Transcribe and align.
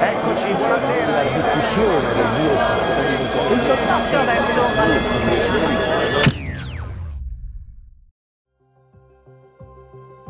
Eccoci, 0.00 0.52
buonasera. 0.54 1.10
La 1.10 1.22
diffusione 1.22 2.12
del 2.14 2.26
virus. 2.36 3.32
Tutto 3.32 3.76
spazio 3.76 4.18
adesso 4.18 4.60
alle. 4.78 6.02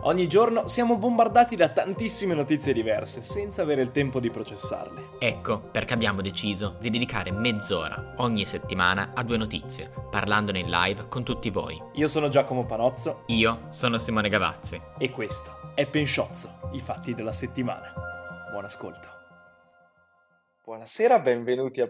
Ogni 0.07 0.29
giorno 0.29 0.69
siamo 0.69 0.99
bombardati 0.99 1.57
da 1.57 1.71
tantissime 1.71 2.35
notizie 2.35 2.75
diverse, 2.75 3.23
senza 3.23 3.63
avere 3.63 3.81
il 3.81 3.91
tempo 3.91 4.21
di 4.21 4.29
processarle. 4.29 5.13
Ecco 5.19 5.61
perché 5.61 5.95
abbiamo 5.95 6.21
deciso 6.21 6.77
di 6.79 6.91
dedicare 6.91 7.31
mezz'ora 7.31 8.13
ogni 8.19 8.45
settimana 8.45 9.13
a 9.15 9.23
due 9.23 9.39
notizie, 9.39 9.91
parlandone 10.11 10.59
in 10.59 10.69
live 10.69 11.09
con 11.09 11.25
tutti 11.25 11.49
voi. 11.49 11.81
Io 11.95 12.07
sono 12.07 12.29
Giacomo 12.29 12.67
Panozzo 12.67 13.23
Io 13.27 13.61
sono 13.71 13.97
Simone 13.97 14.29
Gavazzi. 14.29 14.79
e 14.99 15.11
questo 15.11 15.73
è 15.75 15.87
Pensciozzo, 15.87 16.51
i 16.73 16.81
fatti 16.81 17.15
della 17.15 17.33
settimana. 17.33 17.91
Buon 18.51 18.65
ascolto. 18.67 19.14
Buonasera, 20.67 21.19
benvenuti 21.19 21.83
a 21.83 21.89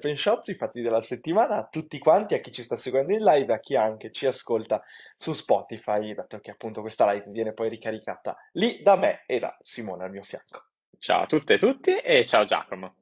i 0.50 0.54
fatti 0.56 0.80
della 0.80 1.00
settimana, 1.00 1.58
a 1.58 1.68
tutti 1.70 1.96
quanti, 2.00 2.34
a 2.34 2.40
chi 2.40 2.50
ci 2.50 2.64
sta 2.64 2.76
seguendo 2.76 3.12
in 3.12 3.22
live, 3.22 3.52
a 3.52 3.60
chi 3.60 3.76
anche 3.76 4.10
ci 4.10 4.26
ascolta 4.26 4.82
su 5.16 5.32
Spotify, 5.32 6.12
dato 6.12 6.40
che 6.40 6.50
appunto 6.50 6.80
questa 6.80 7.08
live 7.12 7.26
viene 7.28 7.52
poi 7.52 7.68
ricaricata 7.68 8.36
lì 8.54 8.82
da 8.82 8.96
me 8.96 9.22
e 9.26 9.38
da 9.38 9.56
Simone 9.62 10.02
al 10.02 10.10
mio 10.10 10.24
fianco. 10.24 10.64
Ciao 10.98 11.22
a 11.22 11.26
tutte 11.26 11.54
e 11.54 11.58
tutti 11.60 11.96
e 11.96 12.26
ciao 12.26 12.44
Giacomo. 12.46 12.96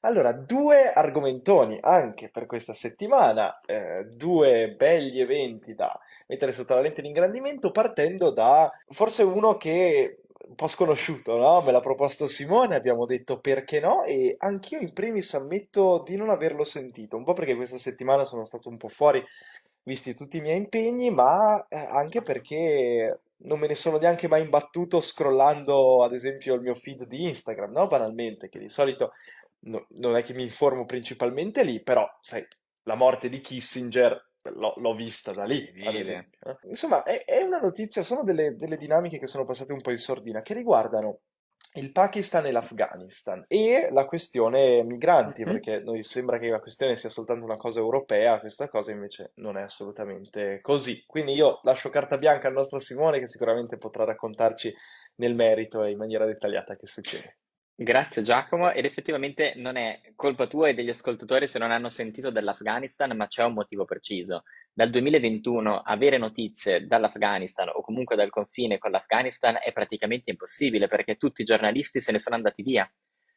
Allora, 0.00 0.32
due 0.32 0.90
argomentoni 0.90 1.78
anche 1.82 2.30
per 2.30 2.46
questa 2.46 2.72
settimana, 2.72 3.60
eh, 3.60 4.06
due 4.06 4.74
belli 4.74 5.20
eventi 5.20 5.74
da 5.74 6.00
mettere 6.28 6.52
sotto 6.52 6.74
la 6.74 6.80
lente 6.80 7.02
di 7.02 7.08
ingrandimento, 7.08 7.72
partendo 7.72 8.30
da 8.30 8.72
forse 8.88 9.22
uno 9.22 9.58
che 9.58 10.20
un 10.46 10.54
po' 10.54 10.66
sconosciuto, 10.66 11.36
no? 11.36 11.62
Me 11.62 11.72
l'ha 11.72 11.80
proposto 11.80 12.28
Simone, 12.28 12.76
abbiamo 12.76 13.06
detto 13.06 13.38
perché 13.40 13.80
no, 13.80 14.04
e 14.04 14.34
anch'io 14.38 14.78
in 14.78 14.92
primis 14.92 15.32
ammetto 15.34 16.02
di 16.06 16.16
non 16.16 16.30
averlo 16.30 16.64
sentito, 16.64 17.16
un 17.16 17.24
po' 17.24 17.32
perché 17.32 17.54
questa 17.54 17.78
settimana 17.78 18.24
sono 18.24 18.44
stato 18.44 18.68
un 18.68 18.76
po' 18.76 18.88
fuori, 18.88 19.24
visti 19.82 20.14
tutti 20.14 20.38
i 20.38 20.40
miei 20.40 20.58
impegni, 20.58 21.10
ma 21.10 21.66
eh, 21.68 21.76
anche 21.76 22.22
perché 22.22 23.20
non 23.44 23.58
me 23.58 23.66
ne 23.66 23.74
sono 23.74 23.98
neanche 23.98 24.28
mai 24.28 24.42
imbattuto 24.42 25.00
scrollando, 25.00 26.02
ad 26.04 26.12
esempio, 26.14 26.54
il 26.54 26.60
mio 26.62 26.74
feed 26.74 27.04
di 27.06 27.24
Instagram, 27.28 27.72
no? 27.72 27.86
Banalmente, 27.86 28.48
che 28.48 28.58
di 28.58 28.68
solito 28.68 29.12
no- 29.60 29.86
non 29.90 30.16
è 30.16 30.22
che 30.22 30.34
mi 30.34 30.42
informo 30.42 30.84
principalmente 30.86 31.62
lì, 31.64 31.82
però, 31.82 32.06
sai, 32.20 32.46
la 32.84 32.94
morte 32.94 33.28
di 33.28 33.40
Kissinger 33.40 34.32
l'ho 34.50 34.74
l'ho 34.76 34.94
vista 34.94 35.32
da 35.32 35.44
lì, 35.44 35.72
ad 35.82 35.96
esempio. 35.96 36.38
eh. 36.44 36.56
Insomma, 36.68 37.02
è, 37.02 37.24
è 37.24 37.42
una 37.42 37.58
notizia, 37.58 38.02
sono 38.02 38.22
delle, 38.22 38.56
delle 38.56 38.76
dinamiche 38.76 39.18
che 39.18 39.26
sono 39.26 39.44
passate 39.44 39.72
un 39.72 39.80
po' 39.80 39.90
in 39.90 39.98
sordina, 39.98 40.42
che 40.42 40.54
riguardano 40.54 41.20
il 41.76 41.90
Pakistan 41.90 42.46
e 42.46 42.52
l'Afghanistan 42.52 43.44
e 43.48 43.88
la 43.90 44.04
questione 44.06 44.82
migranti, 44.84 45.42
Mhm. 45.42 45.46
perché 45.46 45.80
noi 45.80 46.02
sembra 46.04 46.38
che 46.38 46.48
la 46.48 46.60
questione 46.60 46.96
sia 46.96 47.08
soltanto 47.08 47.44
una 47.44 47.56
cosa 47.56 47.80
europea, 47.80 48.38
questa 48.40 48.68
cosa 48.68 48.92
invece 48.92 49.32
non 49.36 49.56
è 49.56 49.62
assolutamente 49.62 50.60
così. 50.60 51.02
Quindi 51.06 51.32
io 51.32 51.60
lascio 51.62 51.88
carta 51.90 52.16
bianca 52.18 52.46
al 52.48 52.54
nostro 52.54 52.78
Simone 52.78 53.18
che 53.18 53.26
sicuramente 53.28 53.76
potrà 53.78 54.04
raccontarci 54.04 54.72
nel 55.16 55.34
merito 55.34 55.82
e 55.82 55.90
in 55.90 55.98
maniera 55.98 56.26
dettagliata 56.26 56.76
che 56.76 56.86
succede. 56.86 57.38
Grazie 57.76 58.22
Giacomo 58.22 58.70
ed 58.70 58.84
effettivamente 58.84 59.54
non 59.56 59.76
è 59.76 60.00
colpa 60.14 60.46
tua 60.46 60.68
e 60.68 60.74
degli 60.74 60.90
ascoltatori 60.90 61.48
se 61.48 61.58
non 61.58 61.72
hanno 61.72 61.88
sentito 61.88 62.30
dell'Afghanistan, 62.30 63.16
ma 63.16 63.26
c'è 63.26 63.42
un 63.42 63.52
motivo 63.52 63.84
preciso. 63.84 64.44
Dal 64.72 64.90
2021 64.90 65.80
avere 65.80 66.16
notizie 66.16 66.86
dall'Afghanistan 66.86 67.68
o 67.70 67.80
comunque 67.80 68.14
dal 68.14 68.30
confine 68.30 68.78
con 68.78 68.92
l'Afghanistan 68.92 69.58
è 69.60 69.72
praticamente 69.72 70.30
impossibile 70.30 70.86
perché 70.86 71.16
tutti 71.16 71.42
i 71.42 71.44
giornalisti 71.44 72.00
se 72.00 72.12
ne 72.12 72.20
sono 72.20 72.36
andati 72.36 72.62
via. 72.62 72.88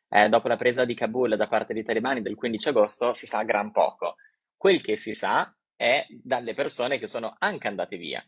Eh, 0.08 0.30
dopo 0.30 0.48
la 0.48 0.56
presa 0.56 0.86
di 0.86 0.94
Kabul 0.94 1.36
da 1.36 1.48
parte 1.48 1.74
dei 1.74 1.84
talebani 1.84 2.22
del 2.22 2.36
15 2.36 2.70
agosto 2.70 3.14
si 3.14 3.26
sa 3.26 3.42
gran 3.42 3.72
poco. 3.72 4.18
Quel 4.56 4.82
che 4.84 4.98
si 4.98 5.16
sa 5.16 5.52
è 5.76 6.06
dalle 6.10 6.54
persone 6.54 7.00
che 7.00 7.08
sono 7.08 7.36
anche 7.40 7.68
andate 7.68 7.98
via. 7.98 8.24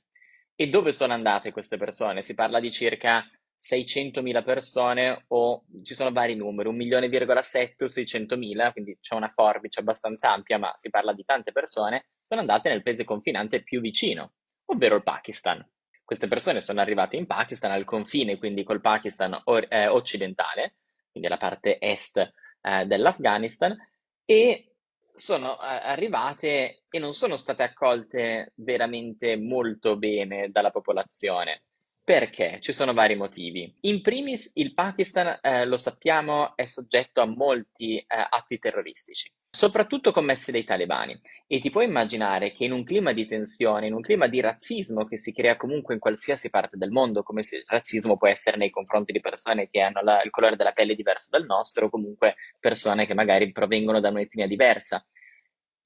E 0.56 0.70
dove 0.70 0.92
sono 0.92 1.14
andate 1.14 1.52
queste 1.52 1.78
persone? 1.78 2.24
Si 2.24 2.34
parla 2.34 2.60
di 2.60 2.72
circa 2.72 3.24
600.000 3.60 4.44
persone 4.44 5.26
o 5.28 5.66
ci 5.84 5.94
sono 5.94 6.12
vari 6.12 6.36
numeri, 6.36 6.70
1.7 6.70 7.84
o 7.84 7.88
600.000, 7.88 8.72
quindi 8.72 8.98
c'è 9.02 9.16
una 9.16 9.32
forbice 9.34 9.82
abbastanza 9.82 10.32
ampia, 10.32 10.58
ma 10.58 10.72
si 10.76 10.90
parla 10.90 11.14
di 11.14 11.26
tante 11.26 11.52
persone, 11.52 12.08
sono 12.22 12.42
andate 12.42 12.70
nel 12.70 12.84
paese 12.84 13.04
confinante 13.04 13.62
più 13.62 13.82
vicino, 13.82 14.34
ovvero 14.66 14.96
il 14.96 15.04
Pakistan. 15.04 15.66
Queste 16.04 16.28
persone 16.28 16.62
sono 16.62 16.82
arrivate 16.82 17.18
in 17.18 17.28
Pakistan 17.28 17.72
al 17.72 17.84
confine, 17.84 18.38
quindi 18.38 18.64
col 18.64 18.82
Pakistan 18.82 19.40
or- 19.46 19.68
eh, 19.70 19.88
occidentale, 19.88 20.78
quindi 21.12 21.30
la 21.30 21.38
parte 21.38 21.78
est 21.80 22.18
eh, 22.62 22.86
dell'Afghanistan, 22.86 23.78
e 24.26 24.76
sono 25.14 25.62
eh, 25.62 25.66
arrivate 25.66 26.84
e 26.90 27.00
non 27.00 27.14
sono 27.14 27.36
state 27.36 27.64
accolte 27.64 28.54
veramente 28.56 29.38
molto 29.38 29.98
bene 29.98 30.50
dalla 30.50 30.72
popolazione. 30.72 31.64
Perché? 32.10 32.58
Ci 32.60 32.72
sono 32.72 32.94
vari 32.96 33.14
motivi. 33.16 33.72
In 33.82 34.02
primis, 34.02 34.50
il 34.56 34.74
Pakistan, 34.74 35.38
eh, 35.44 35.64
lo 35.68 35.78
sappiamo, 35.78 36.56
è 36.56 36.66
soggetto 36.66 37.22
a 37.22 37.28
molti 37.28 38.00
eh, 38.00 38.06
atti 38.08 38.58
terroristici, 38.58 39.32
soprattutto 39.48 40.12
commessi 40.12 40.52
dai 40.52 40.64
talebani. 40.64 41.22
E 41.46 41.60
ti 41.60 41.70
puoi 41.70 41.86
immaginare 41.86 42.52
che 42.54 42.66
in 42.66 42.72
un 42.72 42.84
clima 42.84 43.14
di 43.14 43.28
tensione, 43.28 43.86
in 43.86 43.94
un 43.94 44.02
clima 44.02 44.26
di 44.26 44.40
razzismo 44.40 45.06
che 45.06 45.20
si 45.20 45.32
crea 45.32 45.56
comunque 45.56 45.94
in 45.94 46.00
qualsiasi 46.00 46.50
parte 46.50 46.78
del 46.78 46.90
mondo, 46.90 47.22
come 47.22 47.42
il 47.42 47.64
razzismo 47.68 48.18
può 48.18 48.28
essere 48.28 48.58
nei 48.58 48.72
confronti 48.72 49.12
di 49.12 49.20
persone 49.20 49.70
che 49.70 49.80
hanno 49.80 50.02
la- 50.02 50.24
il 50.24 50.32
colore 50.32 50.56
della 50.56 50.72
pelle 50.72 50.96
diverso 50.96 51.28
dal 51.30 51.46
nostro, 51.46 51.86
o 51.86 51.90
comunque 51.92 52.38
persone 52.60 53.06
che 53.06 53.14
magari 53.14 53.52
provengono 53.52 54.00
da 54.00 54.10
un'etnia 54.10 54.48
diversa. 54.48 55.06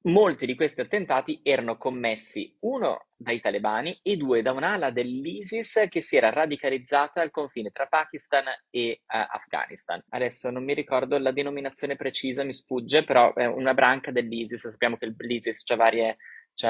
Molti 0.05 0.45
di 0.45 0.55
questi 0.55 0.81
attentati 0.81 1.39
erano 1.43 1.77
commessi, 1.77 2.53
uno 2.63 3.05
dai 3.15 3.39
talebani 3.39 4.01
e 4.03 4.17
due 4.17 4.41
da 4.41 4.51
un'ala 4.51 4.91
dell'ISIS 4.91 5.85
che 5.87 6.01
si 6.01 6.17
era 6.17 6.29
radicalizzata 6.29 7.21
al 7.21 7.31
confine 7.31 7.69
tra 7.69 7.85
Pakistan 7.85 8.43
e 8.69 8.81
eh, 8.89 9.01
Afghanistan. 9.07 10.03
Adesso 10.09 10.49
non 10.49 10.65
mi 10.65 10.73
ricordo 10.73 11.17
la 11.17 11.31
denominazione 11.31 11.95
precisa, 11.95 12.43
mi 12.43 12.51
sfugge, 12.51 13.05
però 13.05 13.33
è 13.33 13.45
una 13.45 13.73
branca 13.73 14.11
dell'ISIS, 14.11 14.67
sappiamo 14.67 14.97
che 14.97 15.13
l'ISIS 15.17 15.63
ha 15.69 15.75
varie, 15.77 16.17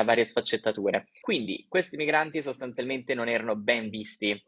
varie 0.06 0.26
sfaccettature. 0.26 1.08
Quindi 1.20 1.66
questi 1.68 1.98
migranti 1.98 2.44
sostanzialmente 2.44 3.16
non 3.16 3.28
erano 3.28 3.56
ben 3.56 3.90
visti 3.90 4.40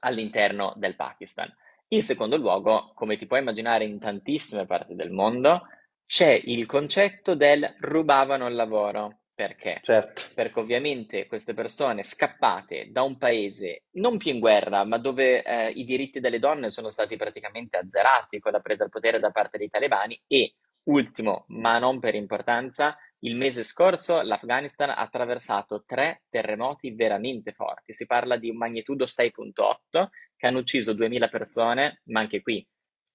all'interno 0.00 0.74
del 0.74 0.96
Pakistan. 0.96 1.48
In 1.90 2.02
secondo 2.02 2.36
luogo, 2.36 2.90
come 2.96 3.16
ti 3.16 3.26
puoi 3.26 3.38
immaginare 3.38 3.84
in 3.84 4.00
tantissime 4.00 4.66
parti 4.66 4.96
del 4.96 5.12
mondo, 5.12 5.62
c'è 6.06 6.40
il 6.44 6.66
concetto 6.66 7.34
del 7.34 7.74
rubavano 7.80 8.46
il 8.46 8.54
lavoro. 8.54 9.18
Perché? 9.36 9.80
Certo. 9.82 10.22
Perché 10.34 10.60
ovviamente 10.60 11.26
queste 11.26 11.52
persone 11.52 12.04
scappate 12.04 12.90
da 12.90 13.02
un 13.02 13.18
paese 13.18 13.82
non 13.96 14.16
più 14.16 14.32
in 14.32 14.38
guerra, 14.38 14.82
ma 14.84 14.96
dove 14.96 15.42
eh, 15.42 15.68
i 15.72 15.84
diritti 15.84 16.20
delle 16.20 16.38
donne 16.38 16.70
sono 16.70 16.88
stati 16.88 17.16
praticamente 17.16 17.76
azzerati 17.76 18.38
con 18.38 18.52
la 18.52 18.60
presa 18.60 18.84
al 18.84 18.88
potere 18.88 19.20
da 19.20 19.30
parte 19.32 19.58
dei 19.58 19.68
talebani 19.68 20.18
e, 20.26 20.54
ultimo, 20.84 21.44
ma 21.48 21.78
non 21.78 22.00
per 22.00 22.14
importanza, 22.14 22.96
il 23.20 23.36
mese 23.36 23.62
scorso 23.62 24.22
l'Afghanistan 24.22 24.88
ha 24.88 24.96
attraversato 24.96 25.84
tre 25.84 26.22
terremoti 26.30 26.94
veramente 26.94 27.52
forti. 27.52 27.92
Si 27.92 28.06
parla 28.06 28.38
di 28.38 28.48
un 28.48 28.56
magnitudo 28.56 29.04
6.8 29.04 30.08
che 30.34 30.46
hanno 30.46 30.60
ucciso 30.60 30.94
2000 30.94 31.28
persone, 31.28 32.00
ma 32.04 32.20
anche 32.20 32.40
qui 32.40 32.66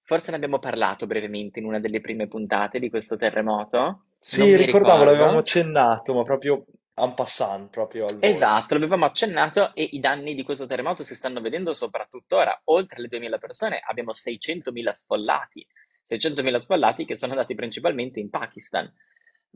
Forse 0.04 0.30
ne 0.30 0.36
abbiamo 0.36 0.58
parlato 0.58 1.06
brevemente 1.06 1.58
in 1.58 1.64
una 1.64 1.78
delle 1.80 2.00
prime 2.00 2.26
puntate 2.28 2.78
di 2.78 2.90
questo 2.90 3.16
terremoto. 3.16 3.78
Non 3.78 4.00
Sì, 4.18 4.40
mi 4.42 4.56
ricordavo, 4.56 5.00
ricordo. 5.00 5.04
l'avevamo 5.04 5.38
accennato, 5.38 6.14
ma 6.14 6.22
proprio 6.22 6.64
en 6.94 7.14
passant, 7.14 7.70
proprio 7.70 8.06
al 8.06 8.18
volo. 8.18 8.26
Esatto, 8.26 8.74
l'avevamo 8.74 9.04
accennato 9.04 9.74
e 9.74 9.82
i 9.82 10.00
danni 10.00 10.34
di 10.34 10.42
questo 10.42 10.66
terremoto 10.66 11.02
si 11.04 11.14
stanno 11.14 11.40
vedendo 11.40 11.72
soprattutto 11.72 12.36
ora. 12.36 12.60
Oltre 12.64 13.00
le 13.00 13.08
2000 13.08 13.38
persone 13.38 13.80
abbiamo 13.84 14.12
600.000 14.12 14.92
sfollati, 14.92 15.66
600.000 16.02 16.58
sfollati 16.58 17.04
che 17.04 17.16
sono 17.16 17.32
andati 17.32 17.54
principalmente 17.54 18.20
in 18.20 18.28
Pakistan. 18.28 18.92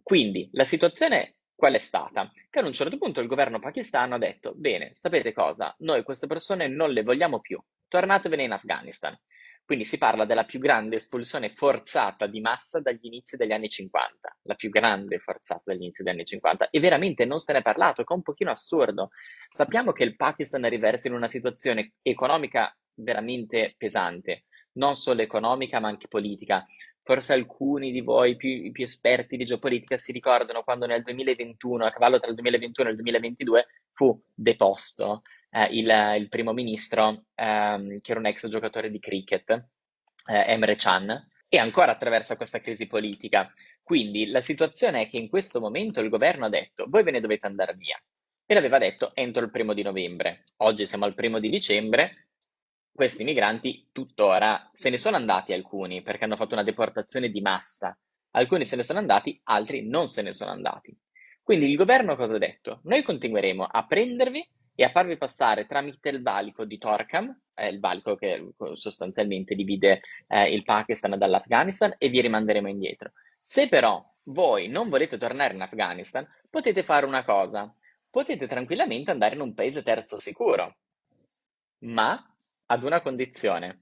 Quindi 0.03 0.49
la 0.53 0.65
situazione 0.65 1.37
qual 1.55 1.75
è 1.75 1.79
stata? 1.79 2.31
Che 2.51 2.59
ad 2.59 2.67
un 2.67 2.73
certo 2.73 2.99
punto 2.99 3.21
il 3.21 3.27
governo 3.29 3.59
pakistano 3.59 4.15
ha 4.15 4.19
detto, 4.19 4.53
bene, 4.55 4.91
sapete 4.95 5.33
cosa? 5.33 5.75
Noi 5.79 6.03
queste 6.03 6.27
persone 6.27 6.69
non 6.69 6.91
le 6.91 7.03
vogliamo 7.03 7.41
più, 7.41 7.61
tornatevene 7.89 8.43
in 8.45 8.53
Afghanistan. 8.53 9.19
Quindi 9.67 9.85
si 9.85 9.99
parla 9.99 10.25
della 10.25 10.45
più 10.45 10.61
grande 10.61 10.95
espulsione 10.95 11.51
forzata 11.51 12.29
di 12.29 12.41
massa 12.41 12.79
dagli 12.79 13.05
inizi 13.07 13.37
degli 13.37 13.51
anni 13.51 13.69
50, 13.69 14.39
la 14.43 14.55
più 14.55 14.71
grande 14.71 15.19
forzata 15.19 15.63
dagli 15.65 15.83
inizi 15.83 16.05
degli 16.05 16.15
anni 16.15 16.25
50, 16.25 16.71
e 16.71 16.79
veramente 16.79 17.25
non 17.25 17.41
se 17.41 17.53
ne 17.53 17.59
è 17.59 17.63
parlato, 17.63 18.05
che 18.05 18.13
è 18.13 18.17
un 18.17 18.23
pochino 18.23 18.53
assurdo. 18.53 19.11
Sappiamo 19.49 19.91
che 19.91 20.05
il 20.05 20.15
Pakistan 20.15 20.69
riversa 20.69 21.09
in 21.09 21.15
una 21.15 21.27
situazione 21.27 21.95
economica 22.01 22.73
veramente 22.95 23.75
pesante, 23.77 24.45
non 24.75 24.95
solo 24.95 25.23
economica 25.23 25.81
ma 25.81 25.89
anche 25.89 26.07
politica. 26.07 26.65
Forse 27.03 27.33
alcuni 27.33 27.91
di 27.91 28.03
voi 28.03 28.37
più, 28.37 28.71
più 28.71 28.85
esperti 28.85 29.37
di 29.37 29.45
geopolitica 29.45 29.99
si 29.99 30.13
ricordano 30.13 30.63
quando 30.63 30.87
nel 30.87 31.03
2021, 31.03 31.87
a 31.87 31.91
cavallo 31.91 32.21
tra 32.21 32.29
il 32.29 32.37
2021 32.37 32.89
e 32.89 32.93
il 32.93 32.99
2022, 32.99 33.67
fu 33.93 34.17
deposto 34.33 35.23
eh, 35.57 35.69
il, 35.71 35.89
il 36.19 36.29
primo 36.29 36.53
ministro, 36.53 37.25
ehm, 37.35 38.01
che 38.01 38.11
era 38.11 38.21
un 38.21 38.27
ex 38.27 38.47
giocatore 38.49 38.91
di 38.91 38.99
cricket, 38.99 39.51
eh, 39.51 40.45
Emre 40.53 40.77
Chan, 40.77 41.29
e 41.49 41.59
ancora 41.59 41.93
attraversa 41.93 42.37
questa 42.37 42.61
crisi 42.61 42.87
politica. 42.87 43.51
Quindi 43.83 44.27
la 44.27 44.43
situazione 44.43 45.03
è 45.03 45.09
che 45.09 45.17
in 45.17 45.29
questo 45.29 45.61
momento 45.61 46.01
il 46.01 46.11
governo 46.11 46.47
ha 46.47 46.51
detto 46.51 46.87
voi 46.89 47.05
ve 47.05 47.13
ne 47.13 47.21
dovete 47.21 47.47
andare 47.47 47.75
via 47.75 47.97
e 48.45 48.53
l'aveva 48.53 48.79
detto 48.79 49.13
entro 49.15 49.45
il 49.45 49.51
primo 49.51 49.73
di 49.73 49.83
novembre. 49.83 50.47
Oggi 50.59 50.87
siamo 50.87 51.05
al 51.05 51.15
primo 51.15 51.39
di 51.39 51.49
dicembre, 51.49 52.29
questi 52.93 53.25
migranti 53.25 53.89
tuttora 53.93 54.69
se 54.75 54.91
ne 54.91 54.99
sono 54.99 55.17
andati 55.17 55.53
alcuni 55.53 56.03
perché 56.03 56.25
hanno 56.25 56.37
fatto 56.37 56.55
una 56.55 56.65
deportazione 56.65 57.31
di 57.31 57.41
massa, 57.41 57.97
alcuni 58.33 58.67
se 58.67 58.77
ne 58.77 58.83
sono 58.83 58.99
andati, 58.99 59.41
altri 59.45 59.89
non 59.89 60.09
se 60.09 60.21
ne 60.21 60.33
sono 60.33 60.51
andati. 60.51 60.95
Quindi 61.43 61.71
il 61.71 61.77
governo 61.77 62.17
cosa 62.17 62.35
ha 62.35 62.39
detto? 62.39 62.81
Noi 62.85 63.03
continueremo 63.05 63.65
a 63.65 63.87
prendervi 63.87 64.45
e 64.77 64.85
a 64.85 64.91
farvi 64.91 65.17
passare 65.17 65.67
tramite 65.67 66.11
il 66.11 66.23
valico 66.23 66.65
di 66.65 66.79
Torkham, 66.79 67.37
eh, 67.55 67.69
il 67.69 67.81
valico 67.81 68.15
che 68.15 68.53
sostanzialmente 68.75 69.57
divide 69.57 70.01
eh, 70.29 70.53
il 70.53 70.63
Pakistan 70.63 71.19
dall'Afghanistan, 71.19 71.95
e 71.99 72.09
vi 72.09 72.21
rimanderemo 72.21 72.69
indietro. 72.69 73.11
Se 73.41 73.69
però 73.69 74.05
voi 74.25 74.69
non 74.69 74.89
volete 74.89 75.19
tornare 75.19 75.55
in 75.55 75.63
Afghanistan, 75.63 76.25
potete 76.51 76.85
fare 76.85 77.07
una 77.07 77.25
cosa, 77.25 77.75
potete 78.11 78.47
tranquillamente 78.47 79.11
andare 79.11 79.35
in 79.35 79.41
un 79.41 79.55
paese 79.55 79.83
terzo 79.83 80.21
sicuro, 80.21 80.77
ma 81.81 82.23
ad 82.67 82.83
una 82.83 83.01
condizione. 83.01 83.81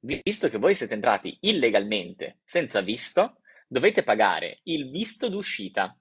Visto 0.00 0.48
che 0.48 0.58
voi 0.58 0.74
siete 0.74 0.94
entrati 0.94 1.36
illegalmente, 1.40 2.38
senza 2.44 2.80
visto, 2.80 3.40
dovete 3.68 4.02
pagare 4.02 4.60
il 4.64 4.90
visto 4.90 5.28
d'uscita. 5.28 5.94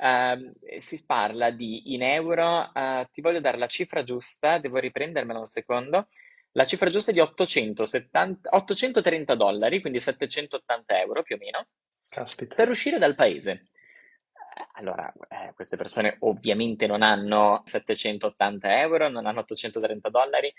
Uh, 0.00 0.52
si 0.78 1.04
parla 1.04 1.50
di 1.50 1.92
in 1.92 2.02
euro, 2.02 2.70
uh, 2.72 3.04
ti 3.10 3.20
voglio 3.20 3.40
dare 3.40 3.58
la 3.58 3.66
cifra 3.66 4.04
giusta, 4.04 4.58
devo 4.58 4.78
riprendermela 4.78 5.40
un 5.40 5.46
secondo. 5.46 6.06
La 6.52 6.66
cifra 6.66 6.88
giusta 6.88 7.10
è 7.10 7.14
di 7.14 7.20
870, 7.20 8.50
830 8.52 9.34
dollari, 9.34 9.80
quindi 9.80 10.00
780 10.00 11.00
euro 11.00 11.22
più 11.22 11.34
o 11.34 11.38
meno, 11.38 11.66
Caspita. 12.08 12.54
per 12.54 12.68
uscire 12.68 12.98
dal 12.98 13.16
paese. 13.16 13.50
Eh, 13.50 14.66
allora, 14.74 15.12
eh, 15.28 15.52
queste 15.54 15.76
persone 15.76 16.16
ovviamente 16.20 16.86
non 16.86 17.02
hanno 17.02 17.62
780 17.66 18.80
euro, 18.80 19.08
non 19.08 19.26
hanno 19.26 19.40
830 19.40 20.08
dollari 20.10 20.52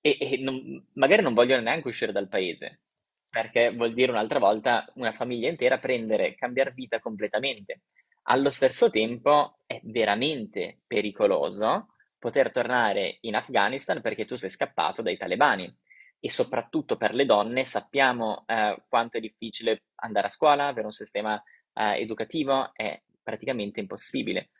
e, 0.00 0.16
e 0.20 0.36
non, 0.38 0.84
magari 0.94 1.22
non 1.22 1.34
vogliono 1.34 1.62
neanche 1.62 1.88
uscire 1.88 2.12
dal 2.12 2.28
paese, 2.28 2.80
perché 3.28 3.70
vuol 3.72 3.92
dire 3.92 4.10
un'altra 4.10 4.38
volta 4.38 4.90
una 4.94 5.12
famiglia 5.12 5.48
intera 5.48 5.78
prendere, 5.78 6.34
cambiare 6.34 6.72
vita 6.72 6.98
completamente. 7.00 7.82
Allo 8.28 8.50
stesso 8.50 8.90
tempo 8.90 9.60
è 9.66 9.80
veramente 9.84 10.80
pericoloso 10.84 11.94
poter 12.18 12.50
tornare 12.50 13.18
in 13.20 13.36
Afghanistan 13.36 14.00
perché 14.00 14.24
tu 14.24 14.34
sei 14.34 14.50
scappato 14.50 15.00
dai 15.00 15.16
talebani 15.16 15.72
e 16.18 16.30
soprattutto 16.30 16.96
per 16.96 17.14
le 17.14 17.24
donne 17.24 17.64
sappiamo 17.64 18.42
eh, 18.46 18.82
quanto 18.88 19.18
è 19.18 19.20
difficile 19.20 19.84
andare 19.96 20.26
a 20.26 20.30
scuola, 20.30 20.66
avere 20.66 20.86
un 20.86 20.92
sistema 20.92 21.40
eh, 21.72 22.00
educativo, 22.00 22.72
è 22.74 23.00
praticamente 23.22 23.78
impossibile. 23.78 24.50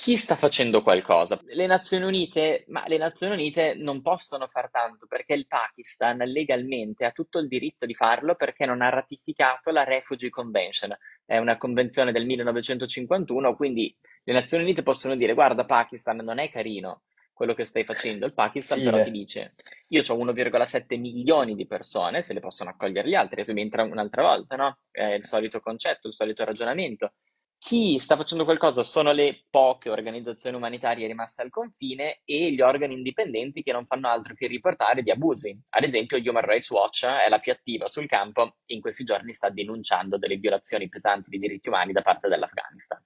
Chi 0.00 0.16
sta 0.16 0.34
facendo 0.34 0.80
qualcosa? 0.80 1.38
Le 1.44 1.66
Nazioni 1.66 2.06
Unite, 2.06 2.64
ma 2.68 2.84
le 2.86 2.96
Nazioni 2.96 3.34
Unite 3.34 3.74
non 3.74 4.00
possono 4.00 4.46
far 4.46 4.70
tanto 4.70 5.06
perché 5.06 5.34
il 5.34 5.46
Pakistan 5.46 6.16
legalmente 6.16 7.04
ha 7.04 7.10
tutto 7.10 7.38
il 7.38 7.48
diritto 7.48 7.84
di 7.84 7.92
farlo 7.92 8.34
perché 8.34 8.64
non 8.64 8.80
ha 8.80 8.88
ratificato 8.88 9.70
la 9.70 9.84
Refugee 9.84 10.30
Convention, 10.30 10.96
è 11.26 11.36
una 11.36 11.58
convenzione 11.58 12.12
del 12.12 12.24
1951, 12.24 13.54
quindi 13.54 13.94
le 14.24 14.32
Nazioni 14.32 14.62
Unite 14.62 14.82
possono 14.82 15.16
dire 15.16 15.34
guarda 15.34 15.66
Pakistan 15.66 16.16
non 16.16 16.38
è 16.38 16.48
carino 16.48 17.02
quello 17.34 17.52
che 17.52 17.66
stai 17.66 17.84
facendo, 17.84 18.24
il 18.24 18.32
Pakistan 18.32 18.78
Fine. 18.78 18.90
però 18.90 19.04
ti 19.04 19.10
dice 19.10 19.54
io 19.88 20.02
ho 20.06 20.16
1,7 20.16 20.98
milioni 20.98 21.54
di 21.54 21.66
persone, 21.66 22.22
se 22.22 22.32
le 22.32 22.40
possono 22.40 22.70
accogliere 22.70 23.06
gli 23.06 23.14
altri, 23.14 23.44
subentra 23.44 23.82
un'altra 23.82 24.22
volta, 24.22 24.56
no? 24.56 24.78
È 24.90 25.04
il 25.04 25.26
solito 25.26 25.60
concetto, 25.60 26.08
il 26.08 26.14
solito 26.14 26.42
ragionamento. 26.42 27.12
Chi 27.62 27.98
sta 28.00 28.16
facendo 28.16 28.44
qualcosa 28.44 28.82
sono 28.82 29.12
le 29.12 29.44
poche 29.50 29.90
organizzazioni 29.90 30.56
umanitarie 30.56 31.06
rimaste 31.06 31.42
al 31.42 31.50
confine 31.50 32.20
e 32.24 32.50
gli 32.52 32.60
organi 32.60 32.94
indipendenti 32.94 33.62
che 33.62 33.70
non 33.70 33.86
fanno 33.86 34.08
altro 34.08 34.34
che 34.34 34.46
riportare 34.46 35.02
di 35.02 35.10
abusi. 35.10 35.56
Ad 35.68 35.84
esempio, 35.84 36.16
Human 36.18 36.44
Rights 36.44 36.70
Watch 36.70 37.04
è 37.04 37.28
la 37.28 37.38
più 37.38 37.52
attiva 37.52 37.86
sul 37.86 38.06
campo 38.08 38.56
e 38.64 38.74
in 38.74 38.80
questi 38.80 39.04
giorni 39.04 39.34
sta 39.34 39.50
denunciando 39.50 40.16
delle 40.18 40.36
violazioni 40.36 40.88
pesanti 40.88 41.28
di 41.28 41.38
diritti 41.38 41.68
umani 41.68 41.92
da 41.92 42.02
parte 42.02 42.28
dell'Afghanistan. 42.28 43.00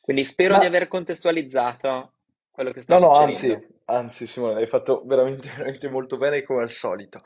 Quindi 0.00 0.24
spero 0.26 0.52
Ma- 0.52 0.58
di 0.58 0.66
aver 0.66 0.86
contestualizzato 0.86 2.12
quello 2.50 2.72
che 2.72 2.82
sta 2.82 2.94
No, 2.94 2.98
no, 2.98 3.14
succedendo. 3.14 3.38
anzi, 3.54 3.66
anzi, 3.86 4.26
Simone, 4.26 4.60
hai 4.60 4.66
fatto 4.66 5.02
veramente, 5.06 5.48
veramente 5.48 5.88
molto 5.88 6.16
bene 6.16 6.42
come 6.42 6.62
al 6.62 6.70
solito. 6.70 7.22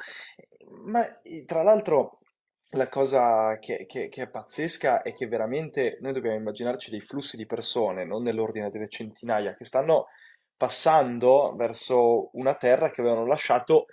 Ma 0.84 1.04
tra 1.46 1.62
l'altro 1.62 2.20
la 2.70 2.88
cosa 2.88 3.58
che, 3.58 3.86
che- 3.86 4.08
che 4.08 4.22
è 4.22 4.28
pazzesca 4.28 5.02
è 5.02 5.14
che 5.14 5.26
veramente 5.26 5.98
noi 6.00 6.12
dobbiamo 6.12 6.36
immaginarci 6.36 6.90
dei 6.90 7.00
flussi 7.00 7.36
di 7.36 7.46
persone, 7.46 8.04
non 8.04 8.22
nell'ordine 8.22 8.70
delle 8.70 8.88
centinaia, 8.88 9.54
che 9.54 9.64
stanno 9.64 10.06
passando 10.56 11.54
verso 11.56 12.30
una 12.32 12.54
terra 12.54 12.90
che 12.90 13.00
avevano 13.00 13.26
lasciato 13.26 13.86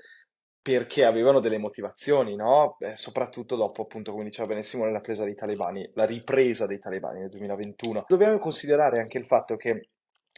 perché 0.61 1.03
avevano 1.03 1.41
delle 1.41 1.57
motivazioni, 1.57 2.35
no? 2.35 2.77
Eh, 2.79 2.95
soprattutto 2.95 3.55
dopo, 3.57 3.81
appunto, 3.81 4.11
come 4.13 4.23
diceva 4.23 4.47
bene 4.47 4.65
la 4.91 5.01
presa 5.01 5.25
dei 5.25 5.35
talebani, 5.35 5.89
la 5.93 6.05
ripresa 6.05 6.65
dei 6.65 6.79
talebani 6.79 7.19
nel 7.19 7.29
2021. 7.29 8.05
Dobbiamo 8.07 8.37
considerare 8.39 8.99
anche 9.01 9.17
il 9.17 9.25
fatto 9.25 9.57
che 9.57 9.89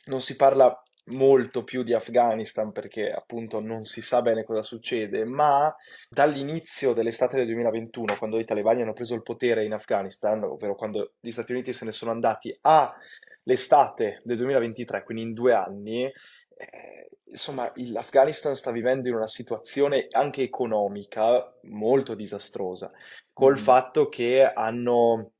non 0.05 0.21
si 0.21 0.35
parla 0.35 0.75
molto 1.07 1.63
più 1.63 1.84
di 1.84 1.94
Afghanistan 1.94 2.72
perché 2.72 3.12
appunto 3.12 3.60
non 3.60 3.84
si 3.84 4.02
sa 4.02 4.22
bene 4.22 4.44
cosa 4.44 4.63
succede, 4.63 5.24
ma 5.25 5.74
dall'inizio 6.10 6.94
dell'estate 6.94 7.38
del 7.38 7.46
2021, 7.46 8.18
quando 8.18 8.40
i 8.40 8.46
talebani 8.46 8.81
hanno 8.81 8.94
preso 8.94 9.13
il 9.13 9.22
potere 9.22 9.66
in 9.66 9.74
Afghanistan, 9.74 10.44
ovvero 10.44 10.75
quando 10.75 11.13
gli 11.19 11.31
Stati 11.31 11.52
Uniti 11.52 11.74
se 11.74 11.86
ne 11.86 11.92
sono 11.92 12.12
andati 12.12 12.57
all'estate 12.62 14.22
del 14.24 14.38
2023, 14.38 15.04
quindi 15.04 15.24
in 15.24 15.34
due 15.34 15.54
anni, 15.54 16.04
eh, 16.06 17.10
insomma, 17.25 17.72
l'Afghanistan 17.75 18.56
sta 18.56 18.72
vivendo 18.72 19.07
in 19.10 19.16
una 19.16 19.28
situazione 19.28 20.07
anche 20.10 20.42
economica 20.42 21.54
molto 21.63 22.16
disastrosa, 22.16 22.92
col 23.34 23.56
Mhm. 23.56 23.57
fatto 23.57 24.10
che 24.10 24.44
hanno 24.44 25.34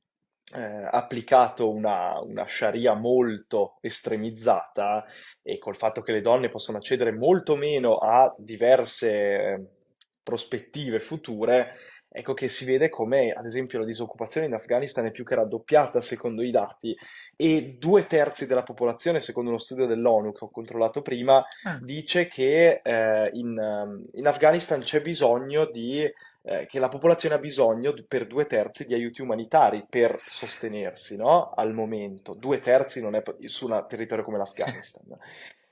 eh, 0.54 0.88
applicato 0.90 1.70
una, 1.70 2.20
una 2.20 2.46
Sharia 2.46 2.94
molto 2.94 3.78
estremizzata 3.80 5.04
e 5.42 5.58
col 5.58 5.76
fatto 5.76 6.02
che 6.02 6.12
le 6.12 6.20
donne 6.20 6.48
possono 6.48 6.78
accedere 6.78 7.12
molto 7.12 7.56
meno 7.56 7.96
a 7.96 8.32
diverse 8.38 9.10
eh, 9.10 9.66
prospettive 10.22 11.00
future, 11.00 11.74
ecco 12.08 12.32
che 12.34 12.48
si 12.48 12.64
vede 12.64 12.88
come, 12.88 13.30
ad 13.32 13.44
esempio, 13.44 13.78
la 13.78 13.84
disoccupazione 13.84 14.46
in 14.46 14.54
Afghanistan 14.54 15.06
è 15.06 15.10
più 15.10 15.24
che 15.24 15.34
raddoppiata 15.34 16.00
secondo 16.00 16.42
i 16.42 16.50
dati 16.50 16.96
e 17.36 17.76
due 17.78 18.06
terzi 18.06 18.46
della 18.46 18.62
popolazione, 18.62 19.20
secondo 19.20 19.50
uno 19.50 19.58
studio 19.58 19.86
dell'ONU 19.86 20.32
che 20.32 20.44
ho 20.44 20.50
controllato 20.50 21.02
prima, 21.02 21.44
Ah. 21.64 21.78
dice 21.82 22.28
che 22.28 22.80
eh, 22.82 23.30
in, 23.34 23.58
ehm, 23.58 24.06
in 24.14 24.26
Afghanistan 24.26 24.80
c'è 24.80 25.02
bisogno 25.02 25.66
di 25.66 26.10
eh, 26.48 26.66
che 26.66 26.78
la 26.78 26.88
popolazione 26.88 27.34
ha 27.34 27.38
bisogno 27.38 27.92
per 28.06 28.26
due 28.26 28.46
terzi 28.46 28.86
di 28.86 28.94
aiuti 28.94 29.20
umanitari 29.20 29.84
per 29.88 30.16
sostenersi, 30.18 31.16
no? 31.16 31.50
Al 31.50 31.74
momento. 31.74 32.34
Due 32.34 32.60
terzi 32.60 33.00
non 33.00 33.16
è 33.16 33.22
su 33.46 33.66
un 33.66 33.84
territorio 33.88 34.24
come 34.24 34.38
l'Afghanistan. 34.38 35.04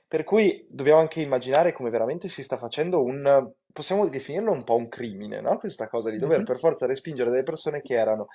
Per 0.07 0.23
cui 0.23 0.65
dobbiamo 0.69 0.99
anche 0.99 1.21
immaginare 1.21 1.73
come 1.73 1.89
veramente 1.89 2.27
si 2.29 2.43
sta 2.43 2.57
facendo 2.57 3.03
un, 3.03 3.51
possiamo 3.73 4.07
definirlo 4.07 4.51
un 4.51 4.63
po' 4.63 4.75
un 4.75 4.87
crimine, 4.87 5.41
no? 5.41 5.57
Questa 5.57 5.87
cosa 5.89 6.09
di 6.11 6.19
dover 6.19 6.39
Mhm. 6.39 6.45
per 6.45 6.59
forza 6.59 6.85
respingere 6.85 7.31
delle 7.31 7.43
persone 7.43 7.81
che 7.81 7.95
erano. 7.95 8.27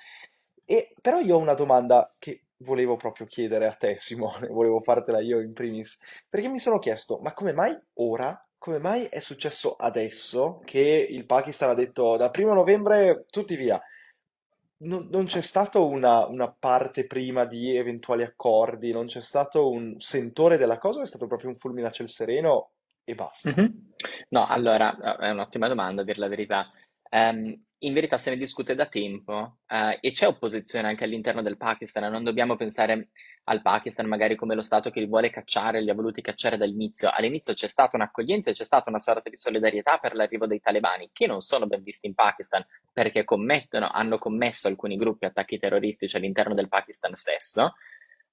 E, 0.65 0.93
però 1.01 1.19
io 1.19 1.35
ho 1.37 1.39
una 1.39 1.53
domanda 1.53 2.13
che 2.19 2.43
volevo 2.57 2.97
proprio 2.97 3.25
chiedere 3.25 3.67
a 3.67 3.73
te, 3.73 3.95
Simone, 3.99 4.47
volevo 4.51 4.81
fartela 4.81 5.21
io 5.21 5.39
in 5.39 5.53
primis, 5.53 5.97
perché 6.29 6.49
mi 6.49 6.59
sono 6.59 6.77
chiesto, 6.77 7.19
ma 7.19 7.33
come 7.33 7.53
mai 7.53 7.75
ora? 7.93 8.37
Come 8.61 8.77
mai 8.77 9.05
è 9.05 9.17
successo 9.17 9.75
adesso 9.75 10.61
che 10.65 11.07
il 11.09 11.25
Pakistan 11.25 11.71
ha 11.71 11.73
detto 11.73 12.15
da 12.15 12.29
primo 12.29 12.53
novembre 12.53 13.25
tutti 13.31 13.55
via? 13.55 13.81
Non, 14.83 15.07
non 15.09 15.25
c'è 15.25 15.41
stata 15.41 15.79
una, 15.79 16.27
una 16.27 16.51
parte 16.51 17.07
prima 17.07 17.45
di 17.45 17.75
eventuali 17.75 18.21
accordi, 18.21 18.91
non 18.91 19.07
c'è 19.07 19.19
stato 19.19 19.67
un 19.67 19.99
sentore 19.99 20.57
della 20.57 20.77
cosa 20.77 20.99
o 20.99 21.01
è 21.01 21.07
stato 21.07 21.25
proprio 21.25 21.49
un 21.49 21.55
fulmine 21.55 21.87
a 21.87 21.91
ciel 21.91 22.07
sereno 22.07 22.73
e 23.03 23.15
basta? 23.15 23.49
Mhm. 23.49 23.93
No, 24.29 24.45
allora, 24.45 24.95
eh, 25.17 25.25
è 25.25 25.31
un'ottima 25.31 25.67
domanda, 25.67 26.03
a 26.03 26.05
dir 26.05 26.19
la 26.19 26.27
verità. 26.27 26.71
Ehm, 27.09 27.63
in 27.83 27.93
verità 27.93 28.17
se 28.17 28.29
ne 28.29 28.37
discute 28.37 28.75
da 28.75 28.85
tempo, 28.85 29.57
eh, 29.67 29.97
e 30.01 30.11
c'è 30.11 30.27
opposizione 30.27 30.87
anche 30.87 31.03
all'interno 31.03 31.41
del 31.41 31.57
Pakistan. 31.57 32.11
Non 32.11 32.23
dobbiamo 32.23 32.55
pensare 32.55 33.09
al 33.45 33.61
Pakistan 33.61 34.05
magari 34.07 34.35
come 34.35 34.53
lo 34.53 34.61
Stato 34.61 34.91
che 34.91 34.99
li 34.99 35.07
vuole 35.07 35.29
cacciare, 35.31 35.81
li 35.81 35.89
ha 35.89 35.95
voluti 35.95 36.21
cacciare 36.21 36.57
dall'inizio. 36.57 37.09
All'inizio 37.11 37.53
c'è 37.53 37.67
stata 37.67 37.95
un'accoglienza 37.95 38.51
e 38.51 38.53
c'è 38.53 38.65
stata 38.65 38.89
una 38.89 38.99
sorta 38.99 39.29
di 39.29 39.35
solidarietà 39.35 39.97
per 39.97 40.13
l'arrivo 40.13 40.45
dei 40.45 40.59
talebani, 40.59 41.09
che 41.11 41.25
non 41.25 41.41
sono 41.41 41.65
ben 41.65 41.81
visti 41.81 42.05
in 42.07 42.13
Pakistan 42.13 42.63
perché 42.93 43.23
commettono, 43.23 43.89
hanno 43.89 44.17
commesso 44.19 44.67
alcuni 44.67 44.95
gruppi 44.95 45.25
attacchi 45.25 45.57
terroristici 45.57 46.15
all'interno 46.15 46.53
del 46.53 46.67
Pakistan 46.67 47.15
stesso. 47.15 47.73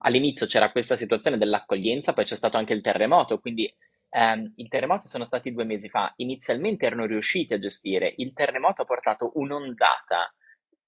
All'inizio 0.02 0.46
c'era 0.46 0.70
questa 0.70 0.96
situazione 0.96 1.38
dell'accoglienza, 1.38 2.12
poi 2.12 2.24
c'è 2.24 2.36
stato 2.36 2.56
anche 2.56 2.74
il 2.74 2.82
terremoto, 2.82 3.40
quindi 3.40 3.72
ehm, 4.10 4.52
il 4.56 4.68
terremoto 4.68 5.06
sono 5.06 5.24
stati 5.24 5.52
due 5.52 5.64
mesi 5.64 5.88
fa. 5.88 6.12
Inizialmente 6.16 6.86
erano 6.86 7.06
riusciti 7.06 7.54
a 7.54 7.58
gestire, 7.58 8.14
il 8.16 8.32
terremoto 8.32 8.82
ha 8.82 8.86
portato 8.86 9.32
un'ondata 9.34 10.32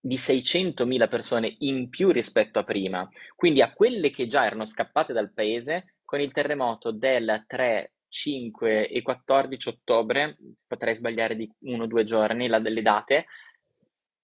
di 0.00 0.16
600.000 0.16 1.08
persone 1.08 1.56
in 1.58 1.90
più 1.90 2.10
rispetto 2.10 2.58
a 2.58 2.64
prima, 2.64 3.06
quindi 3.36 3.60
a 3.60 3.72
quelle 3.72 4.10
che 4.10 4.26
già 4.26 4.46
erano 4.46 4.64
scappate 4.64 5.12
dal 5.12 5.32
paese 5.32 5.96
con 6.04 6.20
il 6.20 6.32
terremoto 6.32 6.90
del 6.90 7.44
3, 7.46 7.92
5 8.08 8.88
e 8.88 9.02
14 9.02 9.68
ottobre, 9.68 10.36
potrei 10.66 10.94
sbagliare 10.94 11.36
di 11.36 11.50
uno 11.60 11.84
o 11.84 11.86
due 11.86 12.04
giorni 12.04 12.48
la 12.48 12.58
delle 12.58 12.82
date, 12.82 13.26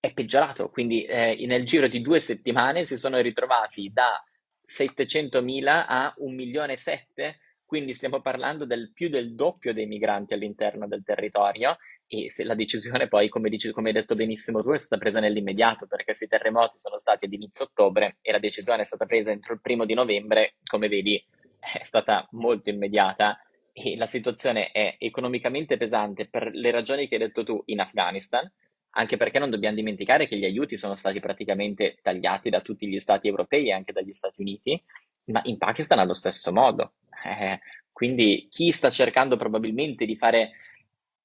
è 0.00 0.12
peggiorato, 0.12 0.70
quindi 0.70 1.04
eh, 1.04 1.44
nel 1.46 1.64
giro 1.64 1.88
di 1.88 2.00
due 2.00 2.20
settimane 2.20 2.84
si 2.84 2.96
sono 2.96 3.18
ritrovati 3.20 3.90
da 3.92 4.22
700.000 4.66 5.84
a 5.86 6.12
1 6.16 6.34
milione 6.34 6.72
e 6.74 6.76
7, 6.78 7.38
quindi 7.66 7.94
stiamo 7.94 8.20
parlando 8.20 8.64
del 8.64 8.92
più 8.94 9.08
del 9.08 9.34
doppio 9.34 9.74
dei 9.74 9.86
migranti 9.86 10.32
all'interno 10.32 10.86
del 10.86 11.02
territorio 11.02 11.76
e 12.06 12.30
se 12.30 12.44
la 12.44 12.54
decisione 12.54 13.08
poi, 13.08 13.28
come, 13.28 13.50
dici, 13.50 13.70
come 13.72 13.88
hai 13.88 13.94
detto 13.94 14.14
benissimo 14.14 14.62
tu, 14.62 14.70
è 14.70 14.78
stata 14.78 15.00
presa 15.00 15.20
nell'immediato, 15.20 15.86
perché 15.86 16.14
se 16.14 16.24
i 16.24 16.28
terremoti 16.28 16.78
sono 16.78 16.98
stati 16.98 17.26
ad 17.26 17.32
inizio 17.32 17.64
ottobre 17.64 18.18
e 18.22 18.32
la 18.32 18.38
decisione 18.38 18.82
è 18.82 18.84
stata 18.84 19.04
presa 19.04 19.30
entro 19.30 19.52
il 19.52 19.60
primo 19.60 19.84
di 19.84 19.94
novembre, 19.94 20.54
come 20.64 20.88
vedi, 20.88 21.22
è 21.58 21.82
stata 21.82 22.26
molto 22.30 22.70
immediata 22.70 23.38
e 23.72 23.96
la 23.96 24.06
situazione 24.06 24.70
è 24.70 24.94
economicamente 24.98 25.76
pesante 25.76 26.28
per 26.28 26.50
le 26.54 26.70
ragioni 26.70 27.08
che 27.08 27.16
hai 27.16 27.20
detto 27.20 27.44
tu 27.44 27.60
in 27.66 27.80
Afghanistan, 27.80 28.50
anche 28.90 29.18
perché 29.18 29.38
non 29.38 29.50
dobbiamo 29.50 29.76
dimenticare 29.76 30.26
che 30.26 30.38
gli 30.38 30.44
aiuti 30.44 30.78
sono 30.78 30.94
stati 30.94 31.20
praticamente 31.20 31.98
tagliati 32.00 32.48
da 32.48 32.62
tutti 32.62 32.88
gli 32.88 32.98
stati 32.98 33.28
europei 33.28 33.68
e 33.68 33.72
anche 33.72 33.92
dagli 33.92 34.14
Stati 34.14 34.40
Uniti, 34.40 34.82
ma 35.26 35.42
in 35.44 35.58
Pakistan 35.58 35.98
allo 35.98 36.14
stesso 36.14 36.50
modo. 36.52 36.94
Eh, 37.24 37.60
quindi 37.92 38.48
chi 38.50 38.72
sta 38.72 38.90
cercando 38.90 39.36
probabilmente 39.36 40.04
di 40.04 40.16
fare 40.16 40.52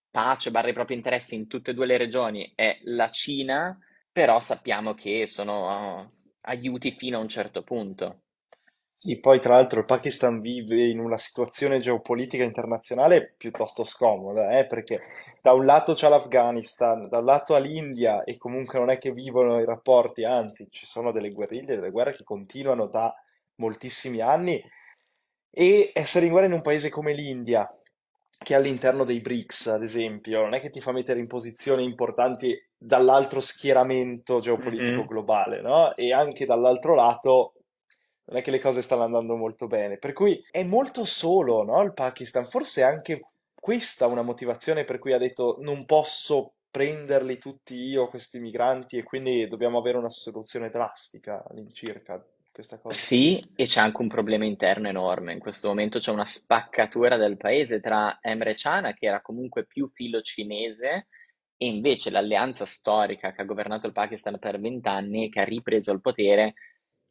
pace 0.10 0.52
barra 0.52 0.70
i 0.70 0.74
propri 0.74 0.96
interessi 0.96 1.36
in 1.36 1.48
tutte 1.48 1.72
e 1.72 1.74
due 1.74 1.86
le 1.86 1.98
regioni 1.98 2.52
è 2.56 2.80
la 2.84 3.10
Cina, 3.10 3.78
però 4.12 4.40
sappiamo 4.40 4.94
che 4.94 5.26
sono 5.26 6.02
uh, 6.02 6.10
aiuti 6.42 6.92
fino 6.92 7.18
a 7.18 7.22
un 7.22 7.30
certo 7.30 7.64
punto. 7.64 8.22
Sì, 8.96 9.20
poi 9.20 9.40
tra 9.40 9.56
l'altro 9.56 9.80
il 9.80 9.86
Pakistan 9.86 10.42
vive 10.42 10.88
in 10.88 11.00
una 11.00 11.18
situazione 11.18 11.80
geopolitica 11.80 12.44
internazionale 12.44 13.34
piuttosto 13.36 13.84
scomoda, 13.84 14.60
eh, 14.60 14.68
perché 14.68 15.02
da 15.42 15.54
un 15.54 15.66
lato 15.66 15.96
c'è 15.96 16.08
l'Afghanistan, 16.08 17.10
da 17.10 17.18
un 17.18 17.26
lato 17.26 17.58
l'India 17.58 18.24
e 18.24 18.38
comunque 18.38 18.78
non 18.78 18.92
è 18.92 19.00
che 19.00 19.12
vivono 19.12 19.60
i 19.60 19.66
rapporti, 19.66 20.24
anzi 20.24 20.68
ci 20.70 20.86
sono 20.86 21.12
delle 21.12 21.32
guerriglie, 21.32 21.76
delle 21.76 21.90
guerre 21.90 22.16
che 22.16 22.24
continuano 22.24 22.86
da 22.86 23.12
moltissimi 23.56 24.22
anni 24.22 24.64
e 25.52 25.92
essere 25.94 26.26
in 26.26 26.32
guerra 26.32 26.48
in 26.48 26.54
un 26.54 26.62
paese 26.62 26.90
come 26.90 27.14
l'India, 27.14 27.70
che 28.38 28.54
è 28.54 28.58
all'interno 28.58 29.04
dei 29.04 29.20
BRICS, 29.22 29.68
ad 29.68 29.84
esempio, 29.84 30.42
non 30.42 30.54
è 30.56 30.60
che 30.60 30.72
ti 30.72 30.82
fa 30.82 30.92
mettere 30.92 31.20
in 31.20 31.28
posizioni 31.28 31.84
importanti 31.84 32.58
dall'altro 32.76 33.40
schieramento 33.40 34.40
geopolitico 34.40 35.02
Mhm. 35.02 35.08
globale, 35.08 35.62
no? 35.62 35.96
E 35.96 36.12
anche 36.14 36.46
dall'altro 36.46 36.96
lato 36.96 37.54
non 38.26 38.38
è 38.40 38.42
che 38.42 38.50
le 38.52 38.60
cose 38.60 38.82
stanno 38.82 39.04
andando 39.04 39.36
molto 39.36 39.68
bene. 39.68 39.98
Per 39.98 40.14
cui 40.14 40.44
è 40.50 40.64
molto 40.64 41.06
solo, 41.06 41.64
no? 41.64 41.82
Il 41.84 41.94
Pakistan. 41.94 42.48
Forse 42.48 42.82
è 42.82 42.84
anche 42.86 43.22
questa 43.54 44.08
una 44.08 44.24
motivazione 44.24 44.86
per 44.86 44.98
cui 44.98 45.14
ha 45.14 45.20
detto 45.20 45.58
non 45.60 45.86
posso 45.86 46.54
prenderli 46.72 47.38
tutti 47.38 47.76
io, 47.76 48.08
questi 48.08 48.40
migranti, 48.40 48.98
e 48.98 49.04
quindi 49.04 49.48
dobbiamo 49.48 49.78
avere 49.78 49.98
una 49.98 50.10
soluzione 50.10 50.70
drastica 50.70 51.44
all'incirca 51.48 52.24
questa 52.52 52.78
cosa. 52.80 53.06
Sì, 53.06 53.42
e 53.56 53.66
c'è 53.66 53.80
anche 53.80 54.02
un 54.02 54.08
problema 54.10 54.44
interno 54.46 54.88
enorme. 54.90 55.32
In 55.34 55.40
questo 55.40 55.70
momento 55.70 56.00
c'è 56.00 56.12
una 56.12 56.26
spaccatura 56.26 57.16
del 57.16 57.38
paese 57.38 57.80
tra 57.80 58.20
Emre 58.22 58.54
Can, 58.56 58.94
che 58.94 59.06
era 59.06 59.22
comunque 59.22 59.66
più 59.66 59.88
filo 59.90 60.22
cinese, 60.22 61.08
e 61.56 61.66
invece 61.68 62.10
l'alleanza 62.10 62.66
storica 62.66 63.32
che 63.32 63.42
ha 63.42 63.46
governato 63.46 63.88
il 63.88 63.94
Pakistan 63.94 64.38
per 64.40 64.60
vent'anni, 64.60 65.30
che 65.30 65.40
ha 65.40 65.44
ripreso 65.46 65.92
il 65.94 66.02
potere, 66.02 66.54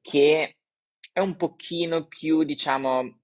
che 0.02 0.56
è 1.12 1.20
un 1.20 1.36
pochino 1.36 2.06
più, 2.06 2.42
diciamo, 2.44 3.20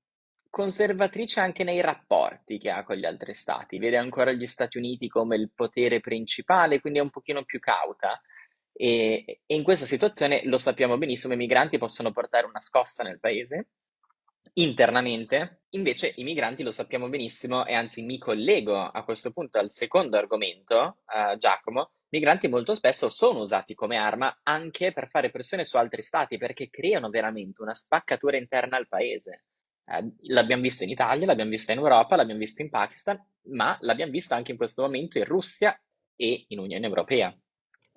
conservatrice 0.48 1.40
anche 1.40 1.64
nei 1.64 1.80
rapporti 1.82 2.58
che 2.58 2.70
ha 2.70 2.84
con 2.84 2.96
gli 2.96 3.04
altri 3.04 3.34
stati. 3.34 3.78
Vede 3.78 3.98
ancora 3.98 4.32
gli 4.32 4.46
Stati 4.46 4.78
Uniti 4.78 5.08
come 5.08 5.36
il 5.36 5.50
potere 5.54 6.00
principale, 6.00 6.80
quindi 6.80 6.98
è 6.98 7.02
un 7.02 7.10
pochino 7.10 7.44
più 7.44 7.58
cauta. 7.58 8.18
E, 8.76 9.40
e 9.46 9.54
in 9.54 9.62
questa 9.62 9.86
situazione 9.86 10.42
lo 10.44 10.58
sappiamo 10.58 10.98
benissimo, 10.98 11.32
i 11.32 11.38
migranti 11.38 11.78
possono 11.78 12.12
portare 12.12 12.46
una 12.46 12.60
scossa 12.60 13.02
nel 13.02 13.20
paese 13.20 13.68
internamente, 14.58 15.62
invece 15.70 16.12
i 16.16 16.24
migranti 16.24 16.62
lo 16.62 16.70
sappiamo 16.70 17.08
benissimo 17.08 17.66
e 17.66 17.74
anzi 17.74 18.02
mi 18.02 18.18
collego 18.18 18.78
a 18.78 19.04
questo 19.04 19.30
punto 19.32 19.58
al 19.58 19.70
secondo 19.70 20.16
argomento, 20.16 21.00
eh, 21.14 21.36
Giacomo, 21.36 21.92
migranti 22.08 22.48
molto 22.48 22.74
spesso 22.74 23.08
sono 23.10 23.40
usati 23.40 23.74
come 23.74 23.96
arma 23.96 24.40
anche 24.42 24.92
per 24.92 25.08
fare 25.08 25.30
pressione 25.30 25.64
su 25.66 25.76
altri 25.76 26.02
stati 26.02 26.38
perché 26.38 26.70
creano 26.70 27.10
veramente 27.10 27.60
una 27.60 27.74
spaccatura 27.74 28.36
interna 28.36 28.76
al 28.76 28.88
paese. 28.88 29.44
Eh, 29.84 30.12
l'abbiamo 30.28 30.62
visto 30.62 30.84
in 30.84 30.90
Italia, 30.90 31.26
l'abbiamo 31.26 31.50
vista 31.50 31.72
in 31.72 31.78
Europa, 31.78 32.16
l'abbiamo 32.16 32.40
visto 32.40 32.62
in 32.62 32.70
Pakistan, 32.70 33.22
ma 33.48 33.76
l'abbiamo 33.80 34.12
visto 34.12 34.32
anche 34.34 34.52
in 34.52 34.56
questo 34.56 34.82
momento 34.82 35.18
in 35.18 35.24
Russia 35.24 35.78
e 36.16 36.46
in 36.48 36.58
Unione 36.58 36.86
Europea. 36.86 37.36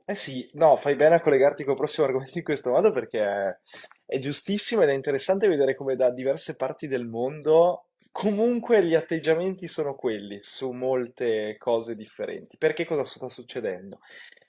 Eh 0.09 0.15
sì, 0.15 0.49
no, 0.53 0.75
fai 0.77 0.95
bene 0.95 1.13
a 1.13 1.21
collegarti 1.21 1.63
col 1.63 1.75
prossimo 1.75 2.07
argomento 2.07 2.35
in 2.39 2.43
questo 2.43 2.71
modo 2.71 2.91
perché 2.91 3.59
è, 4.07 4.17
giustissimo 4.17 4.81
ed 4.81 4.89
è 4.89 4.93
interessante 4.93 5.47
vedere 5.47 5.75
come 5.75 5.95
da 5.95 6.09
diverse 6.09 6.55
parti 6.55 6.87
del 6.87 7.05
mondo 7.05 7.89
comunque 8.11 8.83
gli 8.83 8.95
atteggiamenti 8.95 9.67
sono 9.67 9.93
quelli 9.93 10.39
su 10.41 10.71
molte 10.71 11.57
cose 11.59 11.95
differenti. 11.95 12.57
Perché 12.57 12.85
cosa 12.85 13.03
sta 13.03 13.29
succedendo? 13.29 13.99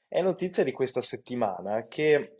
È 0.08 0.22
notizia 0.22 0.64
di 0.64 0.72
questa 0.72 1.02
settimana 1.02 1.86
che 1.88 2.36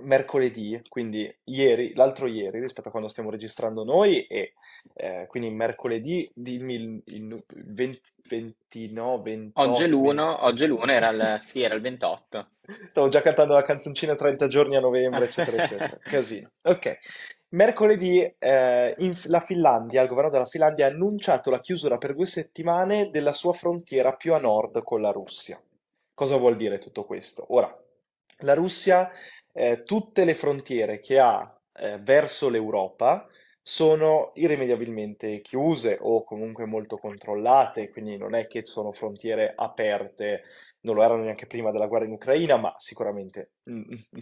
mercoledì, 0.00 0.80
quindi 0.88 1.32
ieri, 1.44 1.94
l'altro 1.94 2.26
ieri 2.26 2.60
rispetto 2.60 2.88
a 2.88 2.90
quando 2.90 3.08
stiamo 3.08 3.30
registrando 3.30 3.84
noi, 3.84 4.26
e 4.26 4.54
eh, 4.94 5.26
quindi 5.28 5.50
mercoledì, 5.50 6.30
dimmi 6.34 6.74
il, 6.74 7.02
il, 7.06 7.44
il 7.54 7.74
20, 7.74 8.00
29, 8.28 9.50
Oggi 9.54 9.82
è 9.82 9.88
28, 9.88 9.88
20. 9.88 9.90
l'uno, 9.90 10.44
oggi 10.44 10.64
è 10.64 10.66
l'uno, 10.66 10.90
era 10.90 11.08
il, 11.10 11.38
sì, 11.42 11.62
era 11.62 11.74
il 11.74 11.80
28. 11.82 12.48
Stavo 12.90 13.08
già 13.08 13.20
cantando 13.20 13.54
la 13.54 13.62
canzoncina 13.62 14.16
30 14.16 14.48
giorni 14.48 14.76
a 14.76 14.80
novembre, 14.80 15.26
eccetera, 15.26 15.62
eccetera. 15.62 15.98
Casino. 16.02 16.50
Ok. 16.62 16.98
Mercoledì 17.50 18.34
eh, 18.38 18.94
in- 18.98 19.20
la 19.24 19.40
Finlandia, 19.40 20.00
il 20.00 20.08
governo 20.08 20.30
della 20.30 20.46
Finlandia 20.46 20.86
ha 20.86 20.90
annunciato 20.90 21.50
la 21.50 21.60
chiusura 21.60 21.98
per 21.98 22.14
due 22.14 22.24
settimane 22.24 23.10
della 23.10 23.34
sua 23.34 23.52
frontiera 23.52 24.14
più 24.14 24.32
a 24.32 24.38
nord 24.38 24.82
con 24.82 25.02
la 25.02 25.10
Russia. 25.10 25.60
Cosa 26.14 26.36
vuol 26.36 26.56
dire 26.56 26.78
tutto 26.78 27.04
questo? 27.04 27.44
Ora, 27.48 27.74
la 28.38 28.54
Russia, 28.54 29.10
eh, 29.52 29.82
tutte 29.82 30.24
le 30.24 30.34
frontiere 30.34 31.00
che 31.00 31.18
ha 31.18 31.54
eh, 31.74 31.98
verso 31.98 32.48
l'Europa 32.48 33.26
sono 33.64 34.32
irrimediabilmente 34.34 35.40
chiuse 35.40 35.96
o 36.00 36.24
comunque 36.24 36.64
molto 36.66 36.96
controllate, 36.98 37.90
quindi 37.90 38.16
non 38.16 38.34
è 38.34 38.46
che 38.48 38.64
sono 38.64 38.92
frontiere 38.92 39.52
aperte 39.54 40.42
non 40.82 40.96
lo 40.96 41.02
erano 41.02 41.22
neanche 41.22 41.46
prima 41.46 41.70
della 41.70 41.86
guerra 41.86 42.06
in 42.06 42.12
Ucraina, 42.12 42.56
ma 42.56 42.74
sicuramente 42.78 43.52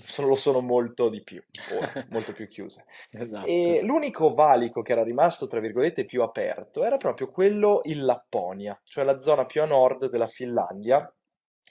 sono- 0.05 0.29
lo 0.29 0.35
sono 0.37 0.61
molto 0.61 1.09
di 1.09 1.23
più 1.23 1.43
ora, 1.73 2.05
molto 2.11 2.33
più 2.33 2.47
chiuse. 2.49 2.85
E 3.21 3.23
Esatto. 3.23 3.87
l'unico 3.87 4.35
valico 4.35 4.83
che 4.83 4.93
era 4.93 5.03
rimasto, 5.03 5.47
tra 5.47 5.61
virgolette, 5.61 6.05
più 6.05 6.23
aperto 6.23 6.85
era 6.85 6.99
proprio 6.99 7.31
quello 7.31 7.81
in 7.85 8.05
Lapponia, 8.05 8.79
cioè 8.85 9.05
la 9.05 9.21
zona 9.21 9.47
più 9.47 9.63
a 9.63 9.67
nord 9.67 10.11
della 10.11 10.29
Finlandia, 10.29 11.11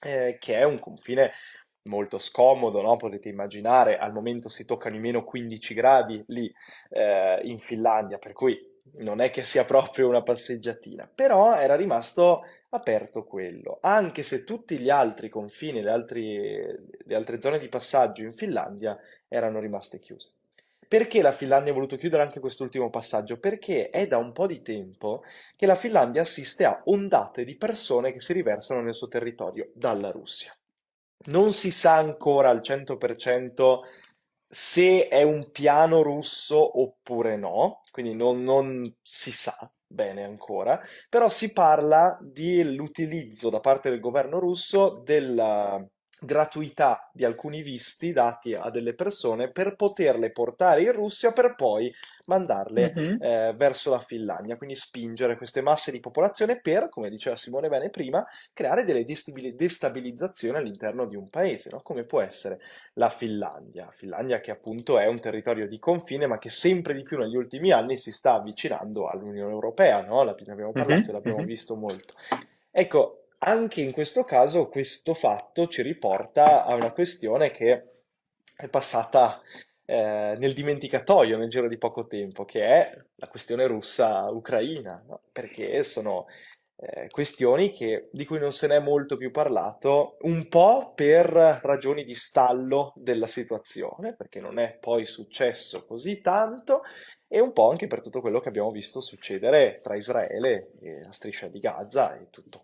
eh, 0.01 0.37
che 0.39 0.55
è 0.57 0.63
un 0.63 0.79
confine 0.79 1.31
molto 1.89 2.17
scomodo, 2.19 2.81
no? 2.81 2.95
Potete 2.95 3.27
immaginare, 3.27 3.97
al 3.97 4.13
momento 4.13 4.47
si 4.47 4.63
toccano 4.65 4.95
i 4.95 4.99
meno 4.99 5.23
15 5.23 5.73
gradi 5.73 6.23
lì 6.27 6.51
eh, 6.89 7.41
in 7.43 7.59
Finlandia, 7.59 8.17
per 8.17 8.33
cui 8.33 8.57
non 8.97 9.19
è 9.19 9.29
che 9.29 9.43
sia 9.43 9.65
proprio 9.65 10.07
una 10.07 10.23
passeggiatina, 10.23 11.09
però 11.13 11.55
era 11.55 11.75
rimasto 11.75 12.43
aperto 12.69 13.23
quello, 13.25 13.79
anche 13.81 14.23
se 14.23 14.43
tutti 14.43 14.77
gli 14.77 14.89
altri 14.89 15.29
confini, 15.29 15.81
le 15.81 15.91
altri- 15.91 16.75
le 17.05 17.15
altre 17.15 17.41
zone 17.41 17.59
di 17.59 17.67
passaggio 17.67 18.21
in 18.23 18.33
Finlandia 18.33 18.97
erano 19.27 19.59
rimaste 19.59 19.99
chiuse. 19.99 20.33
Perché 20.87 21.21
la 21.21 21.33
Finlandia 21.33 21.71
ha 21.71 21.75
voluto 21.75 21.97
chiudere 21.97 22.23
anche 22.23 22.39
quest'ultimo 22.39 22.89
passaggio? 22.89 23.37
Perché 23.37 23.91
è 23.91 24.07
da 24.07 24.17
un 24.17 24.31
po' 24.31 24.47
di 24.47 24.63
tempo 24.63 25.21
che 25.55 25.67
la 25.67 25.75
Finlandia 25.75 26.23
assiste 26.23 26.65
a 26.65 26.81
ondate 26.85 27.43
di 27.43 27.55
persone 27.57 28.11
che 28.11 28.19
si 28.19 28.33
riversano 28.33 28.81
nel 28.81 28.95
suo 28.95 29.07
territorio 29.07 29.69
dalla 29.75 30.09
Russia. 30.09 30.51
Non 31.27 31.53
si 31.53 31.71
sa 31.71 31.95
ancora 31.95 32.49
al 32.49 32.61
100% 32.63 33.81
se 34.47 35.07
è 35.07 35.21
un 35.21 35.51
piano 35.51 36.01
russo 36.01 36.79
oppure 36.81 37.35
no, 37.37 37.83
quindi 37.91 38.15
non, 38.15 38.41
non 38.43 38.95
si 39.01 39.31
sa 39.31 39.71
bene 39.85 40.23
ancora, 40.23 40.81
però 41.09 41.29
si 41.29 41.51
parla 41.53 42.17
dell'utilizzo 42.21 43.49
da 43.49 43.59
parte 43.59 43.89
del 43.89 43.99
governo 43.99 44.39
russo 44.39 45.01
della- 45.05 45.85
gratuità 46.21 47.09
di 47.13 47.23
alcuni 47.25 47.61
visti 47.61 48.11
dati 48.11 48.53
a 48.53 48.69
delle 48.69 48.93
persone 48.93 49.51
per 49.51 49.75
poterle 49.75 50.31
portare 50.31 50.81
in 50.81 50.91
Russia 50.91 51.31
per 51.31 51.55
poi 51.55 51.93
mandarle 52.25 52.93
Mhm. 52.95 53.19
eh, 53.19 53.53
verso 53.55 53.89
la 53.89 53.99
Finlandia, 53.99 54.55
quindi 54.55 54.75
spingere 54.75 55.35
queste 55.37 55.61
masse 55.61 55.91
di 55.91 55.99
popolazione 55.99 56.59
per, 56.59 56.89
come 56.89 57.09
diceva 57.09 57.35
Simone 57.35 57.69
bene 57.69 57.89
prima, 57.89 58.25
creare 58.53 58.83
delle 58.85 59.03
destabili- 59.05 59.55
destabilizzazioni 59.55 60.57
all'interno 60.57 61.05
di 61.05 61.15
un 61.15 61.29
paese, 61.29 61.69
no? 61.69 61.81
Come 61.81 62.03
può 62.05 62.21
essere 62.21 62.59
la 62.93 63.09
Finlandia. 63.09 63.89
Finlandia 63.95 64.39
che 64.39 64.51
appunto 64.51 64.97
è 64.99 65.05
un 65.07 65.19
territorio 65.19 65.67
di 65.67 65.79
confine, 65.79 66.27
ma 66.27 66.37
che 66.37 66.49
sempre 66.49 66.93
di 66.93 67.03
più 67.03 67.17
negli 67.17 67.35
ultimi 67.35 67.71
anni 67.71 67.97
si 67.97 68.11
sta 68.11 68.33
avvicinando 68.33 69.07
all'Unione 69.07 69.51
Europea, 69.51 70.01
no? 70.01 70.23
La- 70.23 70.35
Ne 70.39 70.53
abbiamo 70.53 70.73
parlato 70.73 71.09
Mhm. 71.09 71.09
e 71.09 71.13
l'abbiamo 71.13 71.41
Mhm. 71.41 71.45
visto 71.45 71.75
molto. 71.75 72.13
Ecco, 72.71 73.18
anche 73.39 73.81
in 73.81 73.91
questo 73.91 74.23
caso 74.23 74.67
questo 74.67 75.13
fatto 75.13 75.67
ci 75.67 75.81
riporta 75.81 76.65
a 76.65 76.75
una 76.75 76.91
questione 76.91 77.51
che 77.51 77.83
è 78.55 78.67
passata 78.67 79.41
eh, 79.85 80.35
nel 80.37 80.53
dimenticatoio 80.53 81.37
nel 81.37 81.49
giro 81.49 81.67
di 81.67 81.77
poco 81.77 82.05
tempo, 82.05 82.45
che 82.45 82.63
è 82.63 82.97
la 83.15 83.27
questione 83.27 83.65
russa-ucraina, 83.65 85.03
no? 85.07 85.21
Perché 85.31 85.83
sono 85.83 86.27
eh, 86.81 87.09
questioni 87.09 87.71
che- 87.73 88.09
di 88.11 88.25
cui 88.25 88.39
non 88.39 88.51
se 88.53 88.67
n'è 88.67 88.79
molto 88.79 89.17
più 89.17 89.31
parlato, 89.31 90.17
un 90.21 90.47
po' 90.47 90.93
per 90.95 91.25
ragioni 91.63 92.03
di 92.05 92.13
stallo 92.15 92.93
della 92.95 93.27
situazione, 93.27 94.15
perché 94.15 94.39
non 94.39 94.59
è 94.59 94.77
poi 94.79 95.05
successo 95.05 95.85
così 95.85 96.21
tanto, 96.21 96.81
e 97.27 97.39
un 97.39 97.51
po' 97.53 97.69
anche 97.69 97.87
per 97.87 98.01
tutto 98.01 98.21
quello 98.21 98.39
che 98.39 98.49
abbiamo 98.49 98.71
visto 98.71 98.99
succedere 99.01 99.81
tra 99.81 99.95
Israele 99.95 100.71
e 100.81 101.01
la 101.03 101.11
striscia 101.11 101.47
di 101.47 101.59
Gaza 101.59 102.15
e 102.17 102.29
tutta 102.29 102.59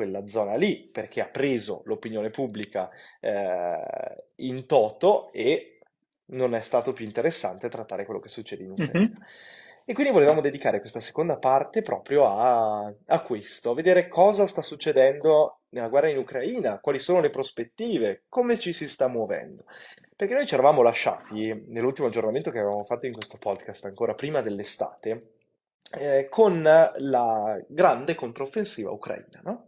quella 0.00 0.26
zona 0.26 0.56
lì, 0.56 0.88
perché 0.90 1.20
ha 1.20 1.26
preso 1.26 1.82
l'opinione 1.84 2.30
pubblica 2.30 2.88
eh, 3.20 4.24
in 4.36 4.64
toto 4.64 5.30
e 5.30 5.80
non 6.28 6.54
è 6.54 6.62
stato 6.62 6.94
più 6.94 7.04
interessante 7.04 7.68
trattare 7.68 8.06
quello 8.06 8.18
che 8.18 8.30
succede 8.30 8.62
in 8.62 8.70
Ucraina. 8.70 8.98
Mhm. 8.98 9.24
E 9.84 9.92
quindi 9.92 10.10
volevamo 10.10 10.40
dedicare 10.40 10.80
questa 10.80 11.00
seconda 11.00 11.36
parte 11.36 11.82
proprio 11.82 12.24
a, 12.24 12.90
a 13.06 13.20
questo, 13.22 13.72
a 13.72 13.74
vedere 13.74 14.08
cosa 14.08 14.46
sta 14.46 14.62
succedendo 14.62 15.58
nella 15.70 15.88
guerra 15.88 16.08
in 16.08 16.16
Ucraina, 16.16 16.78
quali 16.78 16.98
sono 16.98 17.20
le 17.20 17.28
prospettive, 17.28 18.22
come 18.30 18.58
ci 18.58 18.72
si 18.72 18.88
sta 18.88 19.06
muovendo. 19.06 19.64
Perché 20.16 20.32
noi 20.32 20.46
ci 20.46 20.54
eravamo 20.54 20.80
lasciati 20.80 21.64
nell'ultimo 21.68 22.06
aggiornamento 22.06 22.50
che 22.50 22.58
avevamo 22.58 22.84
fatto 22.84 23.04
in 23.04 23.12
questo 23.12 23.36
podcast, 23.36 23.84
ancora 23.84 24.14
prima 24.14 24.40
dell'estate, 24.40 25.39
eh, 25.92 26.28
con 26.28 26.62
la 26.62 27.60
grande 27.68 28.14
controffensiva 28.14 28.90
ucraina, 28.90 29.40
no? 29.42 29.66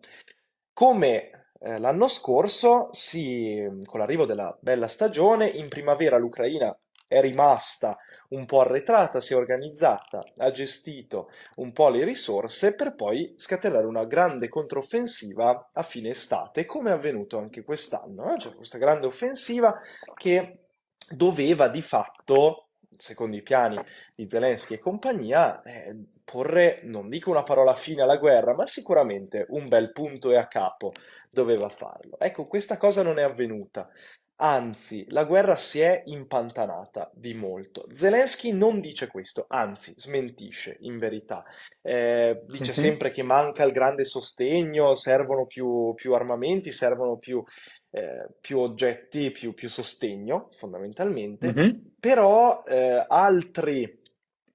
Come 0.72 1.46
eh, 1.60 1.78
l'anno 1.78 2.08
scorso, 2.08 2.88
si, 2.92 3.62
con 3.84 4.00
l'arrivo 4.00 4.26
della 4.26 4.56
bella 4.60 4.88
stagione, 4.88 5.48
in 5.48 5.68
primavera 5.68 6.16
l'Ucraina 6.18 6.76
è 7.06 7.20
rimasta 7.20 7.98
un 8.30 8.46
po' 8.46 8.60
arretrata, 8.60 9.20
si 9.20 9.34
è 9.34 9.36
organizzata, 9.36 10.22
ha 10.38 10.50
gestito 10.50 11.28
un 11.56 11.72
po' 11.72 11.90
le 11.90 12.04
risorse 12.04 12.74
per 12.74 12.94
poi 12.94 13.34
scatenare 13.36 13.84
una 13.84 14.06
grande 14.06 14.48
controffensiva 14.48 15.70
a 15.72 15.82
fine 15.82 16.10
estate, 16.10 16.64
come 16.64 16.90
è 16.90 16.94
avvenuto 16.94 17.38
anche 17.38 17.62
quest'anno. 17.62 18.32
eh? 18.34 18.38
Cioè, 18.38 18.54
questa 18.54 18.78
grande 18.78 19.06
offensiva 19.06 19.78
che 20.14 20.60
doveva 21.10 21.68
di 21.68 21.82
fatto, 21.82 22.68
secondo 23.02 23.34
i 23.34 23.42
piani 23.42 23.82
di 24.14 24.28
Zelensky 24.28 24.74
e 24.74 24.78
compagnia, 24.78 25.60
eh, 25.62 25.92
porre, 26.22 26.82
non 26.84 27.08
dico 27.08 27.30
una 27.30 27.42
parola 27.42 27.74
fine 27.74 28.02
alla 28.02 28.16
guerra, 28.16 28.54
ma 28.54 28.64
sicuramente 28.64 29.44
un 29.48 29.66
bel 29.66 29.90
punto 29.90 30.30
e 30.30 30.36
a 30.36 30.46
capo 30.46 30.92
doveva 31.28 31.68
farlo. 31.68 32.16
Ecco, 32.20 32.46
questa 32.46 32.76
cosa 32.76 33.02
non 33.02 33.18
è 33.18 33.22
avvenuta. 33.22 33.88
Anzi, 34.44 35.04
la 35.10 35.22
guerra 35.24 35.54
si 35.54 35.78
è 35.78 36.02
impantanata 36.06 37.08
di 37.14 37.32
molto. 37.32 37.86
Zelensky 37.92 38.50
non 38.50 38.80
dice 38.80 39.06
questo, 39.06 39.44
anzi, 39.48 39.94
smentisce 39.96 40.78
in 40.80 40.98
verità. 40.98 41.44
Eh, 41.80 42.42
dice 42.46 42.72
Mhm. 42.72 42.76
sempre 42.76 43.10
che 43.12 43.22
manca 43.22 43.62
il 43.62 43.70
grande 43.70 44.02
sostegno, 44.04 44.96
servono 44.96 45.46
più, 45.46 45.94
più 45.94 46.12
armamenti, 46.14 46.72
servono 46.72 47.18
più, 47.18 47.40
eh, 47.90 48.26
più 48.40 48.58
oggetti, 48.58 49.30
più, 49.30 49.54
più 49.54 49.68
sostegno, 49.68 50.48
fondamentalmente. 50.56 51.52
Mhm. 51.52 51.92
Però 52.00 52.64
eh, 52.64 53.04
altri, 53.06 54.00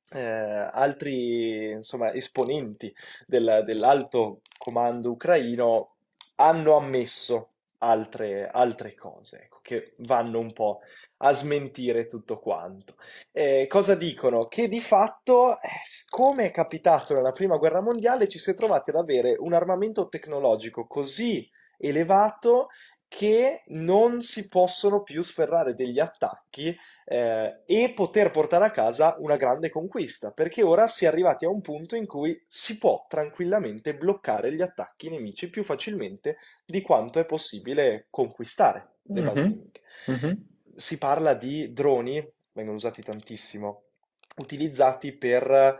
eh, 0.10 0.19
altri 0.19 1.71
insomma, 1.71 2.13
esponenti 2.13 2.93
del- 3.26 3.63
dell'alto 3.65 4.41
comando 4.58 5.12
ucraino 5.12 5.95
hanno 6.36 6.76
ammesso 6.76 7.52
altre, 7.80 8.50
altre 8.50 8.96
cose, 8.96 9.44
ecco, 9.44 9.60
che 9.62 9.94
vanno 10.00 10.40
un 10.40 10.54
po' 10.54 10.80
a 11.18 11.34
smentire 11.34 12.08
tutto 12.08 12.40
quanto. 12.40 12.96
Eh, 13.32 13.66
cosa 13.68 13.96
dicono? 13.96 14.48
Che 14.48 14.68
di 14.68 14.82
fatto, 14.82 15.60
eh, 15.62 15.70
come 16.10 16.46
è 16.48 16.52
capitato 16.52 17.13
nella 17.13 17.32
prima 17.32 17.58
guerra 17.58 17.82
mondiale, 17.82 18.28
ci 18.28 18.40
si 18.40 18.52
è 18.52 18.54
trovati 18.54 18.90
ad 18.92 18.98
avere 18.98 19.36
un 19.38 19.54
armamento 19.54 20.08
tecnologico 20.08 20.86
così 20.88 21.50
elevato 21.78 22.68
che 23.08 23.63
non 23.68 24.22
si 24.22 24.48
possono 24.48 25.02
più 25.02 25.22
sferrare 25.22 25.76
degli 25.76 26.00
attacchi 26.00 26.76
eh, 27.10 27.62
e 27.65 27.93
poter 27.96 28.32
portare 28.32 28.65
a 28.65 28.72
casa 28.72 29.15
una 29.20 29.38
grande 29.38 29.70
conquista, 29.70 30.32
perché 30.32 30.62
ora 30.62 30.88
si 30.88 31.06
è 31.06 31.08
arrivati 31.08 31.46
a 31.46 31.50
un 31.50 31.62
punto 31.62 31.96
in 31.96 32.06
cui 32.06 32.43
si 32.50 32.78
può 32.78 33.06
tranquillamente 33.08 33.96
bloccare 33.96 34.54
gli 34.54 34.62
attacchi 34.62 35.10
nemici 35.10 35.50
più 35.50 35.63
facilmente 35.63 36.38
di 36.65 36.82
quanto 36.82 37.20
è 37.20 37.26
possibile 37.26 38.08
conquistare 38.10 38.96
le 39.04 39.22
basi 39.22 39.46
Mhm. 39.46 39.48
nemiche. 39.48 39.82
Mhm. 40.06 40.48
Si 40.76 40.98
parla 40.98 41.34
di 41.34 41.72
droni, 41.72 42.26
vengono 42.52 42.76
usati 42.78 43.02
tantissimo, 43.02 43.84
utilizzati 44.38 45.15
per 45.17 45.80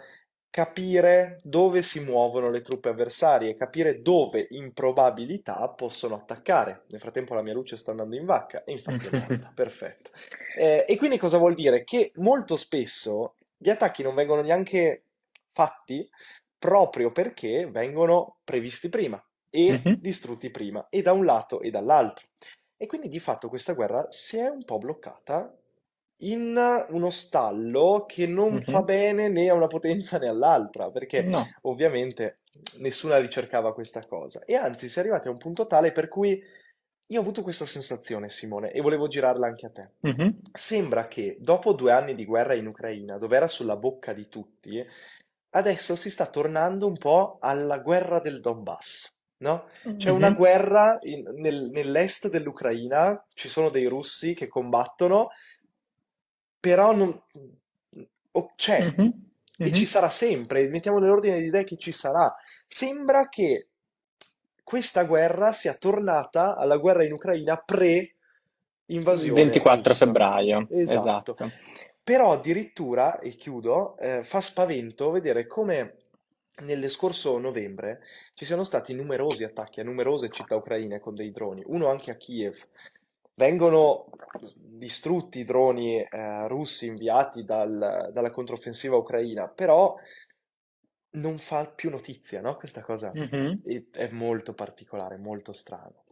capire 0.58 1.39
dove 1.43 1.84
si 1.84 2.00
muovono 2.00 2.50
le 2.50 2.62
truppe 2.62 2.89
avversarie, 2.89 3.56
capire 3.56 4.02
dove 4.02 4.48
in 4.50 4.74
probabilità 4.74 5.70
possono 5.70 6.15
attaccare. 6.15 6.86
Nel 6.88 7.00
frattempo 7.00 7.36
la 7.36 7.43
mia 7.43 7.54
luce 7.54 7.78
sta 7.78 7.91
andando 7.91 8.15
in 8.15 8.26
vacca 8.26 8.63
e 8.63 8.72
infatti 8.72 9.06
è 9.06 9.10
andata, 9.10 9.52
perfetto. 9.54 10.10
Eh, 10.56 10.84
e 10.88 10.98
quindi 10.98 11.20
cosa 11.20 11.38
vuol 11.38 11.54
dire? 11.54 11.84
Che 11.84 12.12
molto 12.15 12.56
spesso 12.56 13.36
gli 13.56 13.70
attacchi 13.70 14.02
non 14.02 14.15
vengono 14.15 14.41
neanche 14.41 15.04
fatti 15.52 16.10
proprio 16.58 17.12
perché 17.12 17.67
vengono 17.70 18.38
previsti 18.43 18.89
prima 18.89 19.24
e 19.52 19.86
Mhm. 19.86 19.98
distrutti 20.00 20.50
prima, 20.50 20.88
e 20.89 21.04
da 21.04 21.12
un 21.12 21.24
lato 21.24 21.62
e 21.62 21.70
dall'altro. 21.70 22.26
E 22.76 22.88
quindi 22.88 23.10
di 23.10 23.20
fatto 23.20 23.48
questa 23.48 23.74
guerra 23.74 24.08
si 24.10 24.38
è 24.38 24.48
un 24.48 24.65
po' 24.65 24.80
bloccata 24.80 25.56
in 26.21 26.86
uno 26.89 27.10
stallo 27.10 28.06
che 28.08 28.25
non 28.25 28.62
fa 28.63 28.82
bene 28.82 29.30
né 29.30 29.49
a 29.49 29.53
una 29.53 29.67
potenza 29.67 30.17
né 30.17 30.27
all'altra, 30.27 30.89
perché 30.89 31.23
No. 31.23 31.47
ovviamente 31.62 32.39
nessuna 32.80 33.17
ricercava 33.17 33.73
questa 33.73 34.01
cosa. 34.08 34.43
E 34.45 34.56
anzi, 34.56 34.89
si 34.89 34.97
è 34.97 35.01
arrivati 35.01 35.27
a 35.27 35.32
un 35.32 35.38
punto 35.38 35.67
tale 35.67 35.91
per 35.91 36.08
cui 36.08 36.41
io 37.10 37.19
ho 37.19 37.21
avuto 37.21 37.41
questa 37.43 37.65
sensazione, 37.65 38.30
Simone, 38.30 38.71
e 38.71 38.82
volevo 38.82 39.08
girarla 39.08 39.47
anche 39.47 39.65
a 39.67 39.69
te. 39.69 39.89
Mhm. 40.03 40.39
Sembra 40.51 41.08
che 41.08 41.38
dopo 41.39 41.73
due 41.73 41.91
anni 41.91 42.15
di 42.15 42.25
guerra 42.25 42.56
in 42.56 42.67
Ucraina, 42.67 43.17
dove 43.17 43.36
era 43.36 43.47
sulla 43.47 43.75
bocca 43.75 44.13
di 44.13 44.27
tutti, 44.27 44.84
adesso 45.51 45.95
si 45.95 46.10
sta 46.10 46.25
tornando 46.27 46.88
un 46.88 46.97
po' 46.97 47.38
alla 47.39 47.77
guerra 47.80 48.19
del 48.19 48.41
Donbass, 48.41 49.12
no? 49.38 49.69
C'è 49.95 50.10
una 50.10 50.32
guerra 50.32 50.97
in- 51.01 51.32
nel- 51.36 51.69
nell'est 51.71 52.30
dell'Ucraina, 52.30 53.23
ci 53.34 53.49
sono 53.49 53.69
dei 53.69 53.86
russi 53.86 54.34
che 54.34 54.47
combattono, 54.47 55.30
però 56.60 56.93
non... 56.96 57.22
o- 58.32 58.54
c'è 58.56 58.82
Mhm. 58.82 59.13
e 59.58 59.72
ci 59.72 59.84
Mhm. 59.84 59.88
sarà 59.89 60.10
sempre, 60.10 60.67
mettiamo 60.70 61.00
nell'ordine 61.00 61.39
di 61.39 61.48
idee 61.48 61.63
che 61.63 61.78
ci 61.78 61.91
sarà. 61.91 62.34
Sembra 62.67 63.28
che 63.30 63.67
questa 64.63 65.04
guerra 65.06 65.54
sia 65.54 65.74
tornata 65.76 66.56
alla 66.56 66.78
guerra 66.78 67.04
in 67.06 67.13
Ucraina 67.13 67.56
pre-invasione 67.58 69.43
24 69.43 69.91
russa. 69.93 70.06
febbraio, 70.06 70.67
Esatto. 70.70 71.36
esatto. 71.36 71.52
Però 72.04 72.32
addirittura, 72.32 73.20
e 73.20 73.32
chiudo, 73.32 73.98
eh, 73.98 74.24
fa 74.24 74.39
spavento 74.41 75.10
vedere 75.12 75.46
come 75.46 75.96
nelle 76.62 76.89
scorso 76.89 77.38
novembre 77.38 78.02
ci 78.34 78.46
siano 78.46 78.63
stati 78.63 78.93
numerosi 78.93 79.43
attacchi 79.43 79.80
a 79.80 79.84
numerose 79.84 80.30
città 80.32 80.56
ucraine 80.56 81.00
con 81.00 81.15
dei 81.15 81.32
droni, 81.32 81.63
uno 81.65 81.89
anche 81.89 82.12
a 82.12 82.15
Kiev. 82.15 82.56
Vengono 83.38 84.10
distrutti 84.56 85.39
i 85.39 85.45
droni 85.45 86.02
eh, 86.02 86.47
russi 86.47 86.88
inviati 86.88 87.45
dal- 87.45 88.10
dalla 88.12 88.32
controffensiva 88.32 88.95
ucraina, 88.95 89.47
però 89.47 89.95
non 91.17 91.38
fa 91.38 91.65
più 91.67 91.89
notizia, 91.89 92.41
no? 92.41 92.56
Questa 92.56 92.82
cosa 92.82 93.15
Mhm. 93.15 93.62
è, 93.62 93.84
è 93.91 94.10
molto 94.12 94.54
particolare, 94.54 95.17
molto 95.17 95.52
strano. 95.54 96.06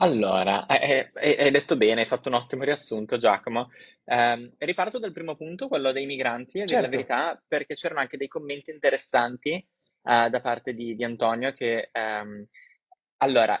Allora, 0.00 0.66
eh, 0.66 1.10
eh, 1.14 1.36
hai 1.42 1.50
detto 1.50 1.76
bene, 1.76 2.02
hai 2.02 2.06
fatto 2.06 2.28
un 2.28 2.34
ottimo 2.34 2.62
riassunto, 2.62 3.16
Giacomo. 3.18 3.70
Ehm, 4.04 4.52
riparto 4.58 4.98
dal 5.00 5.10
primo 5.12 5.34
punto, 5.34 5.66
quello 5.66 5.90
dei 5.90 6.06
migranti, 6.06 6.58
e 6.60 6.66
della 6.66 6.82
Certo. 6.82 6.88
verità, 6.88 7.42
perché 7.48 7.74
c'erano 7.74 8.00
anche 8.00 8.16
dei 8.16 8.28
commenti 8.28 8.70
interessanti 8.70 9.54
eh, 9.54 10.30
da 10.30 10.40
parte 10.40 10.72
di, 10.74 10.94
di 10.94 11.02
Antonio 11.02 11.52
che, 11.52 11.88
ehm, 11.92 12.46
allora, 13.18 13.60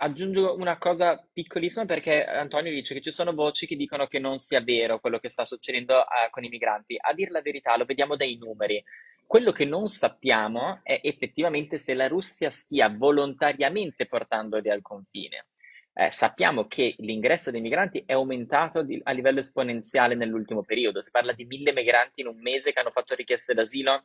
aggiungo 0.00 0.54
una 0.54 0.78
cosa 0.78 1.24
piccolissima 1.32 1.84
perché 1.84 2.24
Antonio 2.24 2.72
dice 2.72 2.94
che 2.94 3.00
ci 3.00 3.10
sono 3.10 3.32
voci 3.32 3.66
che 3.66 3.76
dicono 3.76 4.06
che 4.06 4.18
non 4.18 4.38
sia 4.38 4.60
vero 4.60 5.00
quello 5.00 5.18
che 5.18 5.28
sta 5.28 5.44
succedendo 5.44 6.00
eh, 6.02 6.30
con 6.30 6.44
i 6.44 6.48
migranti. 6.48 6.96
A 6.98 7.12
dir 7.14 7.30
la 7.30 7.40
verità, 7.40 7.76
lo 7.76 7.84
vediamo 7.84 8.16
dai 8.16 8.36
numeri. 8.36 8.82
Quello 9.26 9.52
che 9.52 9.64
non 9.64 9.88
sappiamo 9.88 10.80
è 10.82 11.00
effettivamente 11.02 11.78
se 11.78 11.94
la 11.94 12.08
Russia 12.08 12.50
stia 12.50 12.88
volontariamente 12.88 14.06
portandoli 14.06 14.70
al 14.70 14.82
confine. 14.82 15.46
Eh, 15.92 16.10
sappiamo 16.12 16.66
che 16.66 16.94
l'ingresso 16.98 17.50
dei 17.50 17.60
migranti 17.60 18.04
è 18.06 18.12
aumentato 18.12 18.82
di, 18.82 19.00
a 19.02 19.10
livello 19.10 19.40
esponenziale 19.40 20.14
nell'ultimo 20.14 20.62
periodo. 20.62 21.02
Si 21.02 21.10
parla 21.10 21.32
di 21.32 21.44
mille 21.44 21.72
migranti 21.72 22.20
in 22.20 22.28
un 22.28 22.40
mese 22.40 22.72
che 22.72 22.78
hanno 22.78 22.92
fatto 22.92 23.14
richieste 23.16 23.52
d'asilo, 23.52 24.04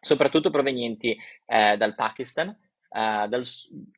soprattutto 0.00 0.50
provenienti 0.50 1.16
eh, 1.46 1.76
dal 1.78 1.94
Pakistan, 1.94 2.54
eh, 2.90 3.26
dal, 3.28 3.44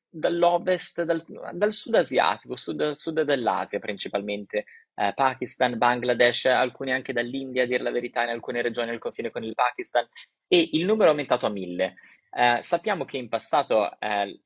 dall'ovest, 0.08 1.02
dal, 1.02 1.24
dal, 1.54 1.72
sud 1.72 1.94
asiatico, 1.94 2.56
sud, 2.56 2.92
sud 2.92 3.22
dell'Asia 3.22 3.78
principalmente, 3.78 4.64
eh, 4.94 5.12
Pakistan, 5.14 5.78
Bangladesh, 5.78 6.46
alcuni 6.46 6.92
anche 6.92 7.12
dall'India, 7.12 7.62
a 7.62 7.66
dire 7.66 7.82
la 7.82 7.90
verità, 7.90 8.22
in 8.22 8.28
alcune 8.28 8.62
regioni 8.62 8.90
al 8.90 8.98
confine 8.98 9.30
con 9.30 9.42
il 9.42 9.54
Pakistan, 9.54 10.06
e 10.46 10.68
il 10.72 10.84
numero 10.84 11.06
è 11.06 11.10
aumentato 11.10 11.46
a 11.46 11.50
mille. 11.50 11.94
Eh, 12.30 12.60
sappiamo 12.62 13.04
che 13.04 13.16
in 13.16 13.28
passato 13.28 13.98
eh, 13.98 14.40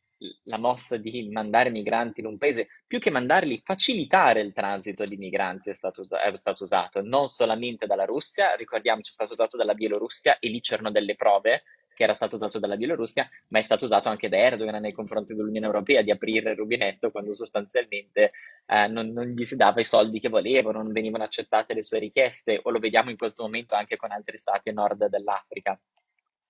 la 0.45 0.59
mossa 0.59 0.97
di 0.97 1.29
mandare 1.31 1.71
migranti 1.71 2.21
in 2.21 2.27
un 2.27 2.39
paese, 2.39 2.69
più 2.87 2.99
che 2.99 3.11
mandarli, 3.11 3.61
facilitare 3.65 4.41
il 4.41 4.53
transito 4.53 5.05
di 5.05 5.17
migranti 5.17 5.71
è 5.71 5.75
stato, 5.75 6.03
è 6.03 6.35
stato 6.37 6.63
usato, 6.63 7.03
non 7.03 7.29
solamente 7.29 7.87
dalla 7.87 8.05
Russia, 8.05 8.55
ricordiamoci 8.55 9.11
è 9.11 9.15
stato 9.15 9.33
usato 9.33 9.57
dalla 9.57 9.75
Bielorussia 9.75 10.39
e 10.39 10.49
lì 10.49 10.61
c'erano 10.61 10.91
delle 10.91 11.17
prove 11.17 11.65
che 11.97 12.03
era 12.05 12.13
stato 12.13 12.37
usato 12.37 12.59
dalla 12.59 12.77
Bielorussia, 12.77 13.29
ma 13.49 13.59
è 13.59 13.63
stato 13.63 13.87
usato 13.87 14.11
anche 14.11 14.29
da 14.29 14.37
Erdogan 14.37 14.81
nei 14.81 14.93
confronti 14.93 15.35
dell'Unione 15.35 15.65
Europea 15.65 16.03
di 16.03 16.11
aprire 16.11 16.51
il 16.51 16.57
rubinetto 16.57 17.11
quando 17.11 17.33
sostanzialmente 17.33 18.33
eh, 18.67 18.87
non, 18.87 19.09
non, 19.09 19.29
gli 19.29 19.47
si 19.47 19.57
dava 19.57 19.81
i 19.81 19.85
soldi 19.85 20.21
che 20.21 20.29
volevano, 20.29 20.83
non 20.83 20.93
venivano 20.93 21.25
accettate 21.25 21.73
le 21.73 21.83
sue 21.83 21.99
richieste, 21.99 22.61
o 22.63 22.71
lo 22.71 22.79
vediamo 22.79 23.09
in 23.09 23.17
questo 23.17 23.43
momento 23.43 23.75
anche 23.75 23.97
con 23.97 24.13
altri 24.13 24.37
stati 24.37 24.69
a 24.69 24.73
nord 24.73 25.07
dell'Africa. 25.07 25.81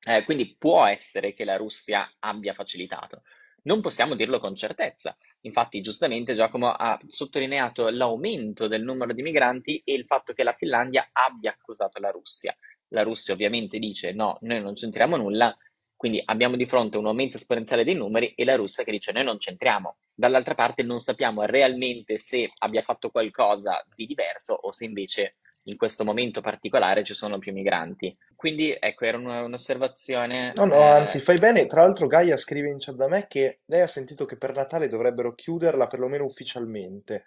Eh, 0.05 0.25
quindi 0.25 0.57
può 0.59 0.85
essere 0.85 1.33
che 1.33 1.45
la 1.45 1.57
Russia 1.57 2.13
abbia 2.19 2.53
facilitato. 2.53 3.23
Non 3.63 3.81
possiamo 3.81 4.15
dirlo 4.15 4.39
con 4.39 4.55
certezza. 4.55 5.17
Infatti, 5.41 5.81
giustamente 5.81 6.35
Giacomo 6.35 6.73
ha 6.73 6.99
sottolineato 7.07 7.89
l'aumento 7.89 8.69
del 8.69 8.83
numero 8.83 9.13
di 9.13 9.23
migranti 9.23 9.83
e 9.85 9.95
il 9.95 10.05
fatto 10.05 10.33
che 10.33 10.45
la 10.45 10.53
Finlandia 10.53 11.09
abbia 11.13 11.51
accusato 11.51 12.01
la 12.01 12.11
Russia. 12.11 12.57
La 12.89 13.03
Russia 13.03 13.35
ovviamente 13.35 13.79
dice 13.79 14.13
no, 14.13 14.39
noi 14.43 14.61
non 14.61 14.75
c'entriamo 14.75 15.17
nulla, 15.17 15.57
quindi 15.97 16.21
abbiamo 16.25 16.57
di 16.57 16.67
fronte 16.67 16.99
un 16.99 17.07
aumento 17.07 17.37
esponenziale 17.37 17.85
dei 17.85 17.95
numeri 17.95 18.33
e 18.35 18.45
la 18.45 18.55
Russia 18.55 18.85
che 18.85 18.91
dice 18.91 19.13
noi 19.13 19.25
non 19.25 19.39
c'entriamo. 19.39 19.97
Dall'altra 20.15 20.55
parte 20.55 20.83
non 20.83 20.99
sappiamo 20.99 21.45
realmente 21.45 22.19
se 22.19 22.49
abbia 22.59 22.83
fatto 22.83 23.11
qualcosa 23.11 23.85
di 23.95 24.07
diverso 24.07 24.53
o 24.53 24.73
se 24.73 24.85
invece 24.85 25.37
in 25.67 25.77
questo 25.77 26.05
momento 26.05 26.41
particolare 26.41 27.03
ci 27.03 27.15
sono 27.15 27.39
più 27.39 27.53
migranti. 27.53 28.17
Quindi 28.35 28.77
ecco, 28.79 29.05
era 29.05 29.17
un'osservazione. 29.17 30.53
No, 30.55 30.67
no, 30.67 30.75
eh... 30.75 30.83
anzi, 30.83 31.21
fai 31.21 31.39
bene. 31.39 31.67
Tra 31.67 31.83
l'altro, 31.83 32.07
Gaia 32.07 32.37
scrive 32.37 32.69
in 32.69 32.79
chat 32.79 32.95
da 32.95 33.09
me 33.09 33.27
che 33.29 33.61
lei 33.67 33.81
ha 33.81 33.87
sentito 33.87 34.27
che 34.27 34.37
per 34.37 34.55
Natale 34.55 34.89
dovrebbero 34.89 35.35
chiuderla 35.35 35.87
perlomeno 35.87 36.25
ufficialmente. 36.25 37.25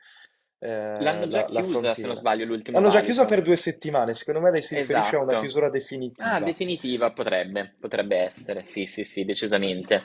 Eh, 0.60 1.02
L'hanno 1.02 1.28
già 1.28 1.46
la, 1.50 1.62
chiusa, 1.62 1.88
la 1.88 1.96
se 1.96 2.06
non 2.06 2.16
sbaglio, 2.16 2.46
l'ultimo 2.46 2.80
L'hanno 2.80 2.92
già 2.92 3.02
chiusa 3.02 3.26
per 3.26 3.42
due 3.42 3.56
settimane. 3.56 4.14
Secondo 4.14 4.42
me 4.42 4.52
lei 4.52 4.62
si 4.62 4.76
riferisce 4.76 5.00
esatto. 5.00 5.16
a 5.16 5.22
una 5.22 5.32
esatto. 5.32 5.46
chiusura 5.46 5.70
definitiva. 5.70 6.32
Ah, 6.32 6.40
definitiva 6.42 7.12
potrebbe, 7.12 7.76
potrebbe 7.80 8.18
essere. 8.18 8.64
Sì, 8.66 8.86
sì, 8.86 9.04
sì, 9.04 9.24
decisamente. 9.26 10.04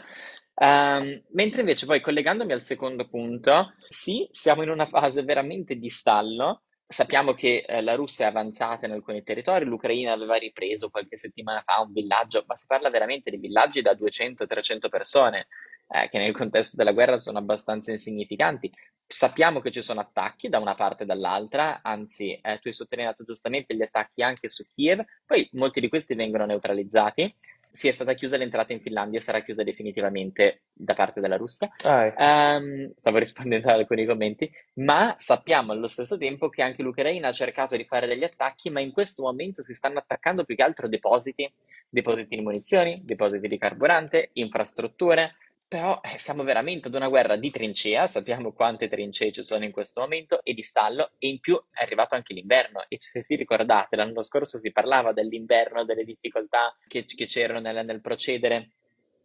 Um, 0.54 1.20
mentre 1.32 1.60
invece 1.60 1.84
poi 1.84 2.00
collegandomi 2.00 2.52
al 2.52 2.62
secondo 2.62 3.08
punto, 3.08 3.74
sì, 3.88 4.28
siamo 4.30 4.62
in 4.62 4.70
una 4.70 4.86
fase 4.86 5.22
veramente 5.22 5.74
di 5.74 5.90
stallo 5.90 6.62
Sappiamo 6.86 7.32
che 7.32 7.64
eh, 7.66 7.82
la 7.82 7.94
Russia 7.94 8.26
è 8.26 8.28
avanzata 8.28 8.84
in 8.84 8.92
alcuni 8.92 9.22
territori, 9.22 9.64
l'Ucraina 9.64 10.12
aveva 10.12 10.36
ripreso 10.36 10.90
qualche 10.90 11.16
settimana 11.16 11.62
fa 11.64 11.80
un 11.80 11.92
villaggio, 11.92 12.44
ma 12.46 12.54
si 12.56 12.66
parla 12.66 12.90
veramente 12.90 13.30
di 13.30 13.38
villaggi 13.38 13.80
da 13.80 13.94
200-300 13.94 14.88
persone, 14.90 15.48
eh, 15.94 16.08
che 16.08 16.18
nel 16.18 16.32
contesto 16.32 16.76
della 16.76 16.90
guerra 16.90 17.18
sono 17.18 17.38
abbastanza 17.38 17.92
insignificanti. 17.92 18.68
Sappiamo 19.06 19.60
che 19.60 19.70
ci 19.70 19.80
sono 19.80 20.00
attacchi 20.00 20.48
da 20.48 20.58
una 20.58 20.74
parte 20.74 21.04
e 21.04 21.06
dall'altra, 21.06 21.80
anzi, 21.82 22.32
eh, 22.32 22.58
tu 22.58 22.66
hai 22.66 22.74
sottolineato 22.74 23.22
giustamente 23.22 23.76
gli 23.76 23.82
attacchi 23.82 24.22
anche 24.22 24.48
su 24.48 24.64
Kiev, 24.66 25.04
poi 25.24 25.48
molti 25.52 25.78
di 25.78 25.88
questi 25.88 26.14
vengono 26.14 26.46
neutralizzati 26.46 27.32
sì, 27.74 27.88
è 27.88 27.92
stata 27.92 28.14
chiusa 28.14 28.36
l'entrata 28.36 28.72
in 28.72 28.80
Finlandia, 28.80 29.20
sarà 29.20 29.42
chiusa 29.42 29.64
definitivamente 29.64 30.62
da 30.72 30.94
parte 30.94 31.20
della 31.20 31.36
Russia. 31.36 31.68
Ah, 31.82 32.06
ecco. 32.06 32.22
um, 32.22 32.92
stavo 32.94 33.18
rispondendo 33.18 33.68
ad 33.68 33.80
alcuni 33.80 34.06
commenti, 34.06 34.48
ma 34.74 35.16
sappiamo 35.18 35.72
allo 35.72 35.88
stesso 35.88 36.16
tempo 36.16 36.48
che 36.48 36.62
anche 36.62 36.84
l'Ucraina 36.84 37.28
ha 37.28 37.32
cercato 37.32 37.76
di 37.76 37.84
fare 37.84 38.06
degli 38.06 38.22
attacchi, 38.22 38.70
ma 38.70 38.78
in 38.78 38.92
questo 38.92 39.22
momento 39.22 39.60
si 39.60 39.74
stanno 39.74 39.98
attaccando 39.98 40.44
più 40.44 40.54
che 40.54 40.62
altro 40.62 40.86
depositi, 40.86 41.52
depositi 41.88 42.36
di 42.36 42.42
munizioni, 42.42 42.96
depositi 43.02 43.48
di 43.48 43.58
carburante, 43.58 44.30
infrastrutture, 44.34 45.34
però 45.66 46.00
eh, 46.02 46.18
siamo 46.18 46.44
veramente 46.44 46.88
ad 46.88 46.94
una 46.94 47.08
guerra 47.08 47.36
di 47.36 47.50
trincea, 47.50 48.06
sappiamo 48.06 48.52
quante 48.52 48.88
trincee 48.88 49.32
ci 49.32 49.42
sono 49.42 49.64
in 49.64 49.72
questo 49.72 50.00
momento 50.00 50.40
e 50.42 50.54
di 50.54 50.62
stallo 50.62 51.08
e 51.18 51.28
in 51.28 51.40
più 51.40 51.60
è 51.72 51.82
arrivato 51.82 52.14
anche 52.14 52.34
l'inverno 52.34 52.84
e 52.88 52.96
se 53.00 53.24
vi 53.26 53.36
ricordate 53.36 53.96
l'anno 53.96 54.22
scorso 54.22 54.58
si 54.58 54.70
parlava 54.70 55.12
dell'inverno, 55.12 55.84
delle 55.84 56.04
difficoltà 56.04 56.76
che, 56.86 57.04
che 57.04 57.26
c'erano 57.26 57.60
nel, 57.60 57.84
nel, 57.84 58.00
procedere 58.00 58.70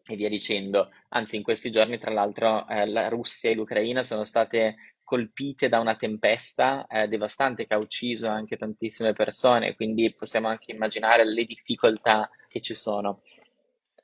e 0.05 0.15
via 0.15 0.29
dicendo, 0.29 0.89
anzi 1.09 1.35
in 1.35 1.43
questi 1.43 1.69
giorni 1.69 1.99
tra 1.99 2.11
l'altro 2.11 2.67
eh, 2.67 2.87
la 2.87 3.09
Russia 3.09 3.49
e 3.49 3.53
l'Ucraina 3.53 4.01
sono 4.03 4.23
state 4.23 4.75
colpite 5.03 5.69
da 5.69 5.79
una 5.79 5.95
tempesta 5.95 6.85
eh, 6.87 7.07
devastante 7.07 7.67
che 7.67 7.73
ha 7.73 7.77
ucciso 7.77 8.27
anche 8.27 8.57
tantissime 8.57 9.13
persone, 9.13 9.75
quindi 9.75 10.13
possiamo 10.13 10.47
anche 10.47 10.71
immaginare 10.71 11.25
le 11.25 11.45
difficoltà 11.45 12.29
che 12.47 12.61
ci 12.61 12.73
sono. 12.73 13.21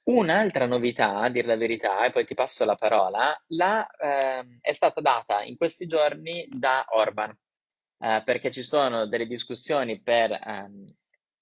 Un'altra 0.08 0.68
novità, 0.68 1.20
a 1.20 1.30
dir 1.30 1.46
la 1.48 1.56
verità, 1.56 2.06
e 2.06 2.12
poi 2.12 2.26
ti 2.26 2.36
passo 2.36 2.64
la 2.64 2.76
parola, 2.76 3.36
la, 3.48 3.88
ehm, 3.88 4.60
è 4.62 4.72
stata 4.74 5.02
data 5.02 5.42
in 5.42 5.58
questi 5.58 5.88
giorni 5.88 6.48
da 6.52 6.86
Orban, 6.90 7.36
eh, 8.00 8.22
perché 8.24 8.52
ci 8.52 8.62
sono 8.62 9.08
delle 9.08 9.26
discussioni 9.26 10.00
per 10.02 10.32
ehm, 10.32 10.86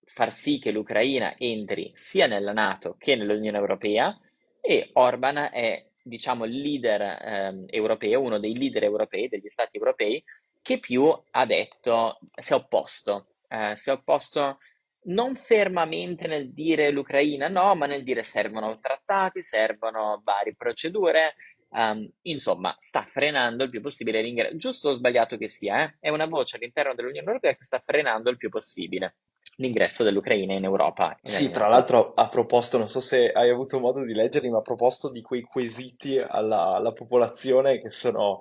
far 0.06 0.32
sì 0.32 0.60
che 0.60 0.72
l'Ucraina 0.72 1.36
entri 1.38 1.92
sia 1.94 2.26
nella 2.26 2.54
Nato 2.54 2.96
che 2.98 3.16
nell'Unione 3.16 3.58
Europea 3.58 4.18
e 4.62 4.92
Orban 4.94 5.50
è, 5.52 5.86
diciamo, 6.02 6.46
il 6.46 6.62
leader 6.62 7.02
ehm, 7.02 7.66
europeo, 7.70 8.22
uno 8.22 8.40
dei 8.40 8.58
leader 8.58 8.84
europei, 8.84 9.28
degli 9.28 9.50
stati 9.50 9.76
europei, 9.78 10.24
che 10.62 10.80
più 10.80 11.04
ha 11.32 11.46
detto, 11.46 12.18
si 12.42 12.54
è 12.54 12.56
opposto, 12.56 13.28
eh, 13.50 13.76
si 13.76 13.90
è 13.90 13.92
opposto 13.92 14.60
non 15.06 15.36
fermamente 15.36 16.28
nel 16.28 16.54
dire 16.54 16.92
l'Ucraina 16.92 17.48
no, 17.48 17.76
ma 17.76 17.86
nel 17.86 18.04
dire 18.04 18.24
servono 18.24 18.80
trattati, 18.80 19.44
servono 19.44 20.22
varie 20.24 20.56
procedure, 20.56 21.36
um, 21.70 22.10
insomma 22.24 22.76
sta 22.80 23.04
frenando 23.04 23.64
il 23.64 23.70
più 23.70 23.82
possibile 23.82 24.22
l'ingresso, 24.22 24.56
giusto 24.58 24.90
o 24.90 24.94
sbagliato 24.94 25.38
che 25.38 25.50
sia, 25.50 25.84
eh? 25.84 25.98
è 26.00 26.10
una 26.10 26.26
voce 26.26 26.56
all'interno 26.56 26.94
dell'Unione 26.94 27.28
Europea 27.28 27.56
che 27.56 27.64
sta 27.64 27.80
frenando 27.80 28.30
il 28.30 28.38
più 28.38 28.50
possibile 28.50 29.16
l'ingresso 29.58 30.04
dell'Ucraina 30.04 30.54
in 30.54 30.64
Europa. 30.64 31.18
Sì, 31.22 31.52
tra 31.52 31.68
l'altro 31.68 32.14
ha 32.16 32.28
proposto, 32.30 32.78
non 32.78 32.90
so 32.90 33.02
se 33.02 33.32
hai 33.32 33.50
avuto 33.50 33.80
modo 33.80 34.04
di 34.04 34.14
leggerli, 34.14 34.50
ma 34.50 34.60
ha 34.60 34.62
proposto 34.62 35.10
di 35.10 35.22
quei 35.22 35.42
quesiti 35.42 36.18
alla, 36.18 36.76
alla 36.76 36.92
popolazione 36.92 37.80
che 37.80 37.90
sono, 37.90 38.40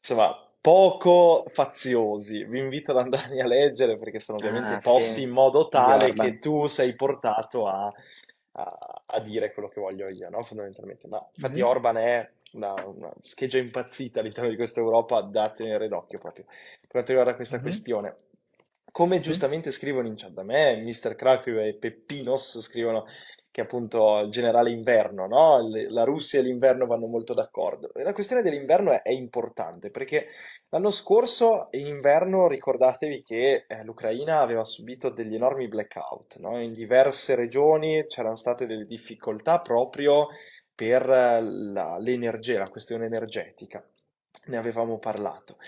insomma, 0.00 0.43
poco 0.64 1.44
faziosi. 1.52 2.42
Vi 2.44 2.58
invito 2.58 2.92
ad 2.92 2.96
andarli 2.96 3.38
a 3.38 3.46
leggere 3.46 3.98
perché 3.98 4.18
sono 4.18 4.38
ovviamente 4.38 4.78
Ah, 4.78 4.80
posti 4.80 5.20
sì, 5.20 5.22
in 5.22 5.28
modo 5.28 5.68
tale 5.68 6.06
Orban. 6.06 6.14
che 6.14 6.38
tu 6.38 6.66
sei 6.68 6.94
portato 6.94 7.66
a, 7.66 7.92
a- 8.52 9.02
a 9.04 9.20
dire 9.20 9.52
quello 9.52 9.68
che 9.68 9.78
voglio 9.80 10.08
io, 10.08 10.30
no? 10.30 10.42
Fondamentalmente. 10.42 11.06
Ma 11.06 11.18
infatti 11.34 11.60
Mhm. 11.60 11.66
Orban 11.66 11.96
è 11.98 12.30
una, 12.52 12.82
una 12.86 13.12
scheggia 13.20 13.58
impazzita 13.58 14.20
all'interno 14.20 14.48
di 14.48 14.56
questa 14.56 14.80
Europa 14.80 15.20
da 15.20 15.50
tenere 15.50 15.86
d'occhio 15.88 16.18
proprio 16.18 16.44
per 16.46 16.88
quanto 16.88 17.08
riguarda 17.08 17.34
questa 17.34 17.60
Mhm. 17.60 17.60
questione. 17.60 18.16
Come 18.90 19.20
giustamente 19.20 19.70
scrivono 19.70 20.06
in 20.06 20.14
chat 20.16 20.30
da 20.30 20.44
me, 20.44 20.76
Mr. 20.76 21.14
Krakow 21.14 21.58
e 21.58 21.74
Peppinos 21.74 22.58
scrivono 22.60 23.04
che 23.54 23.60
appunto 23.60 24.18
il 24.18 24.32
generale 24.32 24.72
inverno, 24.72 25.28
no? 25.28 25.60
La 25.90 26.02
Russia 26.02 26.40
e 26.40 26.42
l'inverno 26.42 26.86
vanno 26.86 27.06
molto 27.06 27.34
d'accordo. 27.34 27.88
La 27.92 28.12
questione 28.12 28.42
dell'inverno 28.42 28.90
è, 28.90 29.02
è 29.02 29.12
importante 29.12 29.90
perché 29.90 30.26
l'anno 30.70 30.90
scorso 30.90 31.68
in 31.70 31.86
inverno 31.86 32.48
ricordatevi 32.48 33.22
che 33.22 33.64
eh, 33.68 33.84
l'Ucraina 33.84 34.40
aveva 34.40 34.64
subito 34.64 35.08
degli 35.08 35.36
enormi 35.36 35.68
blackout, 35.68 36.38
no? 36.38 36.60
In 36.60 36.72
diverse 36.72 37.36
regioni 37.36 38.04
c'erano 38.08 38.34
state 38.34 38.66
delle 38.66 38.86
difficoltà 38.86 39.60
proprio 39.60 40.30
per 40.74 41.08
eh, 41.08 41.40
la, 41.40 41.96
l'energia, 41.98 42.58
la 42.58 42.68
questione 42.68 43.06
energetica. 43.06 43.88
Ne 44.46 44.56
avevamo 44.56 44.98
parlato. 44.98 45.58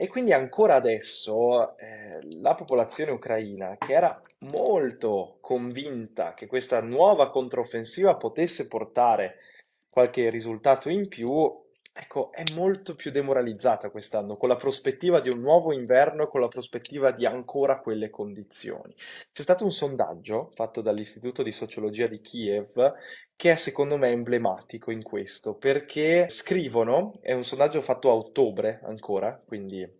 E 0.00 0.06
quindi 0.06 0.32
ancora 0.32 0.76
adesso 0.76 1.76
eh, 1.76 2.20
la 2.40 2.54
popolazione 2.54 3.10
ucraina, 3.10 3.76
che 3.76 3.92
era 3.92 4.22
molto 4.42 5.38
convinta 5.40 6.34
che 6.34 6.46
questa 6.46 6.80
nuova 6.80 7.30
controffensiva 7.30 8.14
potesse 8.14 8.68
portare 8.68 9.38
qualche 9.90 10.30
risultato 10.30 10.88
in 10.88 11.08
più, 11.08 11.52
ecco, 12.00 12.30
è 12.32 12.44
molto 12.54 12.94
più 12.94 13.10
demoralizzata 13.10 13.90
quest'anno, 13.90 14.36
con 14.36 14.48
la 14.48 14.56
prospettiva 14.56 15.20
di 15.20 15.28
un 15.28 15.40
nuovo 15.40 15.72
inverno 15.72 16.22
e 16.24 16.28
con 16.28 16.40
la 16.40 16.48
prospettiva 16.48 17.10
di 17.10 17.26
ancora 17.26 17.80
quelle 17.80 18.08
condizioni. 18.08 18.94
C'è 19.32 19.42
stato 19.42 19.64
un 19.64 19.72
sondaggio 19.72 20.50
fatto 20.54 20.80
dall'Istituto 20.80 21.42
di 21.42 21.52
Sociologia 21.52 22.06
di 22.06 22.20
Kiev 22.20 22.94
che 23.34 23.52
è 23.52 23.56
secondo 23.56 23.96
me 23.96 24.10
emblematico 24.10 24.90
in 24.90 25.02
questo, 25.02 25.54
perché 25.54 26.28
scrivono, 26.28 27.18
è 27.20 27.32
un 27.32 27.44
sondaggio 27.44 27.80
fatto 27.80 28.10
a 28.10 28.14
ottobre 28.14 28.80
ancora, 28.84 29.40
quindi 29.44 29.97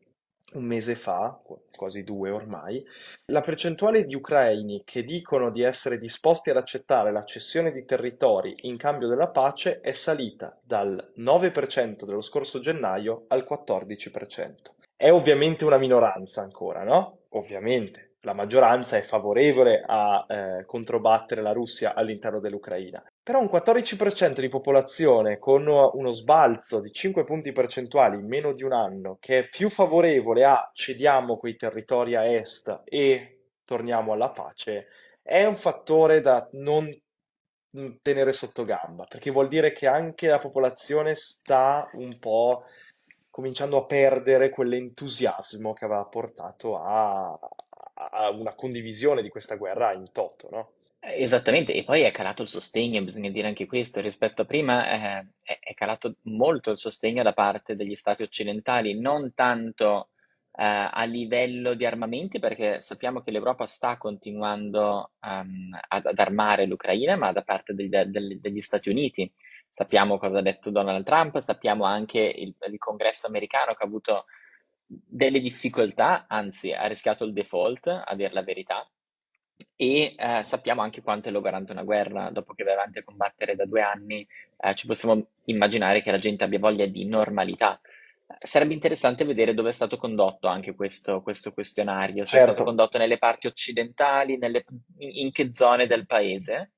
un 0.54 0.64
mese 0.64 0.94
fa, 0.94 1.38
quasi 1.70 2.02
due 2.02 2.30
ormai, 2.30 2.84
la 3.26 3.40
percentuale 3.40 4.04
di 4.04 4.14
ucraini 4.14 4.82
che 4.84 5.02
dicono 5.02 5.50
di 5.50 5.62
essere 5.62 5.98
disposti 5.98 6.50
ad 6.50 6.56
accettare 6.56 7.12
la 7.12 7.24
cessione 7.24 7.70
di 7.70 7.84
territori 7.84 8.54
in 8.62 8.76
cambio 8.76 9.08
della 9.08 9.28
pace 9.28 9.80
è 9.80 9.92
salita 9.92 10.58
dal 10.62 11.12
9% 11.18 12.04
dello 12.04 12.22
scorso 12.22 12.60
gennaio 12.60 13.24
al 13.28 13.46
14%. 13.48 14.54
È 14.96 15.10
ovviamente 15.10 15.64
una 15.64 15.78
minoranza 15.78 16.42
ancora, 16.42 16.82
no? 16.82 17.18
Ovviamente. 17.30 18.07
La 18.28 18.34
maggioranza 18.34 18.98
è 18.98 19.04
favorevole 19.04 19.82
a 19.86 20.26
eh, 20.28 20.66
controbattere 20.66 21.40
la 21.40 21.52
Russia 21.52 21.94
all'interno 21.94 22.40
dell'Ucraina. 22.40 23.02
Però 23.22 23.40
un 23.40 23.48
14% 23.50 24.40
di 24.40 24.50
popolazione 24.50 25.38
con 25.38 25.66
uno 25.66 26.12
sbalzo 26.12 26.80
di 26.80 26.92
5 26.92 27.24
punti 27.24 27.52
percentuali 27.52 28.18
in 28.18 28.26
meno 28.26 28.52
di 28.52 28.62
un 28.64 28.74
anno, 28.74 29.16
che 29.18 29.38
è 29.38 29.48
più 29.48 29.70
favorevole 29.70 30.44
a 30.44 30.70
cediamo 30.74 31.38
quei 31.38 31.56
territori 31.56 32.16
a 32.16 32.26
est 32.26 32.82
e 32.84 33.44
torniamo 33.64 34.12
alla 34.12 34.28
pace, 34.28 34.88
è 35.22 35.46
un 35.46 35.56
fattore 35.56 36.20
da 36.20 36.46
non 36.52 36.86
tenere 38.02 38.34
sotto 38.34 38.66
gamba, 38.66 39.06
perché 39.08 39.30
vuol 39.30 39.48
dire 39.48 39.72
che 39.72 39.86
anche 39.86 40.28
la 40.28 40.38
popolazione 40.38 41.14
sta 41.14 41.88
un 41.94 42.18
po' 42.18 42.64
cominciando 43.30 43.78
a 43.78 43.86
perdere 43.86 44.50
quell'entusiasmo 44.50 45.72
che 45.72 45.86
aveva 45.86 46.04
portato 46.04 46.76
a, 46.76 47.38
a 47.98 48.30
una 48.30 48.54
condivisione 48.54 49.22
di 49.22 49.28
questa 49.28 49.56
guerra 49.56 49.92
in 49.92 50.10
toto, 50.12 50.48
no? 50.50 50.72
Esattamente, 51.00 51.72
e 51.72 51.84
poi 51.84 52.02
è 52.02 52.10
calato 52.10 52.42
il 52.42 52.48
sostegno, 52.48 53.02
bisogna 53.02 53.30
dire 53.30 53.46
anche 53.46 53.66
questo, 53.66 54.00
rispetto 54.00 54.42
a 54.42 54.46
prima 54.46 55.20
eh, 55.20 55.26
è, 55.42 55.58
è 55.60 55.74
calato 55.74 56.16
molto 56.22 56.72
il 56.72 56.78
sostegno 56.78 57.22
da 57.22 57.32
parte 57.32 57.76
degli 57.76 57.94
stati 57.94 58.24
occidentali, 58.24 58.98
non 58.98 59.32
tanto 59.32 60.08
eh, 60.52 60.88
a 60.90 61.04
livello 61.04 61.74
di 61.74 61.86
armamenti, 61.86 62.40
perché 62.40 62.80
sappiamo 62.80 63.20
che 63.20 63.30
l'Europa 63.30 63.66
sta 63.66 63.96
continuando 63.96 65.12
um, 65.20 65.78
ad, 65.88 66.06
ad, 66.06 66.18
armare 66.18 66.66
l'Ucraina, 66.66 67.16
ma 67.16 67.30
da 67.30 67.42
parte 67.42 67.74
degli, 67.74 67.88
degli, 67.88 68.40
degli, 68.40 68.60
Stati 68.60 68.88
Uniti. 68.88 69.32
Sappiamo 69.68 70.18
cosa 70.18 70.38
ha 70.38 70.42
detto 70.42 70.70
Donald 70.70 71.04
Trump, 71.04 71.38
sappiamo 71.40 71.84
anche 71.84 72.18
il, 72.18 72.56
il 72.68 72.78
congresso 72.78 73.28
americano 73.28 73.74
che 73.74 73.84
ha 73.84 73.86
avuto 73.86 74.24
delle 74.88 75.40
difficoltà, 75.40 76.24
anzi 76.28 76.72
ha 76.72 76.86
rischiato 76.86 77.24
il 77.24 77.34
default, 77.34 77.86
a 77.86 78.14
dire 78.14 78.32
la 78.32 78.42
verità 78.42 78.88
e 79.76 80.14
eh, 80.16 80.42
sappiamo 80.44 80.82
anche 80.82 81.02
quanto 81.02 81.28
è 81.28 81.32
logorante 81.32 81.72
una 81.72 81.82
guerra, 81.82 82.30
dopo 82.30 82.54
che 82.54 82.64
vai 82.64 82.74
avanti 82.74 82.98
a 82.98 83.04
combattere 83.04 83.56
da 83.56 83.64
due 83.64 83.82
anni, 83.82 84.26
eh, 84.56 84.74
ci 84.74 84.86
possiamo 84.86 85.28
immaginare 85.44 86.02
che 86.02 86.10
la 86.10 86.18
gente 86.18 86.44
abbia 86.44 86.58
voglia 86.58 86.86
di 86.86 87.04
normalità. 87.04 87.80
Sarebbe 88.40 88.74
interessante 88.74 89.24
vedere 89.24 89.54
dove 89.54 89.70
è 89.70 89.72
stato 89.72 89.96
condotto 89.96 90.48
anche 90.48 90.74
questo, 90.74 91.22
questo 91.22 91.52
questionario, 91.52 92.24
se 92.24 92.30
certo. 92.30 92.36
è 92.36 92.40
stato 92.40 92.56
certo. 92.56 92.64
condotto 92.64 92.98
nelle 92.98 93.18
parti 93.18 93.46
occidentali, 93.46 94.36
nelle, 94.36 94.64
in 94.98 95.32
che 95.32 95.54
zone 95.54 95.86
del 95.86 96.06
paese. 96.06 96.72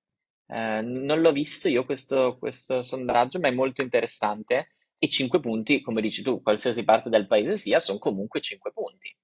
Eh, 0.47 0.81
non 0.81 1.21
l'ho 1.21 1.33
visto 1.33 1.69
io 1.69 1.85
questo, 1.85 2.37
questo 2.39 2.83
sondaggio, 2.83 3.41
ma 3.41 3.49
è 3.49 3.53
molto 3.53 3.83
interessante 3.83 4.69
e 5.03 5.09
5 5.09 5.41
punti, 5.41 5.81
come 5.81 6.03
dici 6.03 6.23
tu, 6.23 6.43
qualsiasi 6.43 6.85
parte 6.85 7.09
del 7.09 7.27
paese 7.27 7.57
sia, 7.57 7.81
sono 7.81 7.99
comunque 7.99 8.41
5 8.41 8.71
punti. 8.71 9.17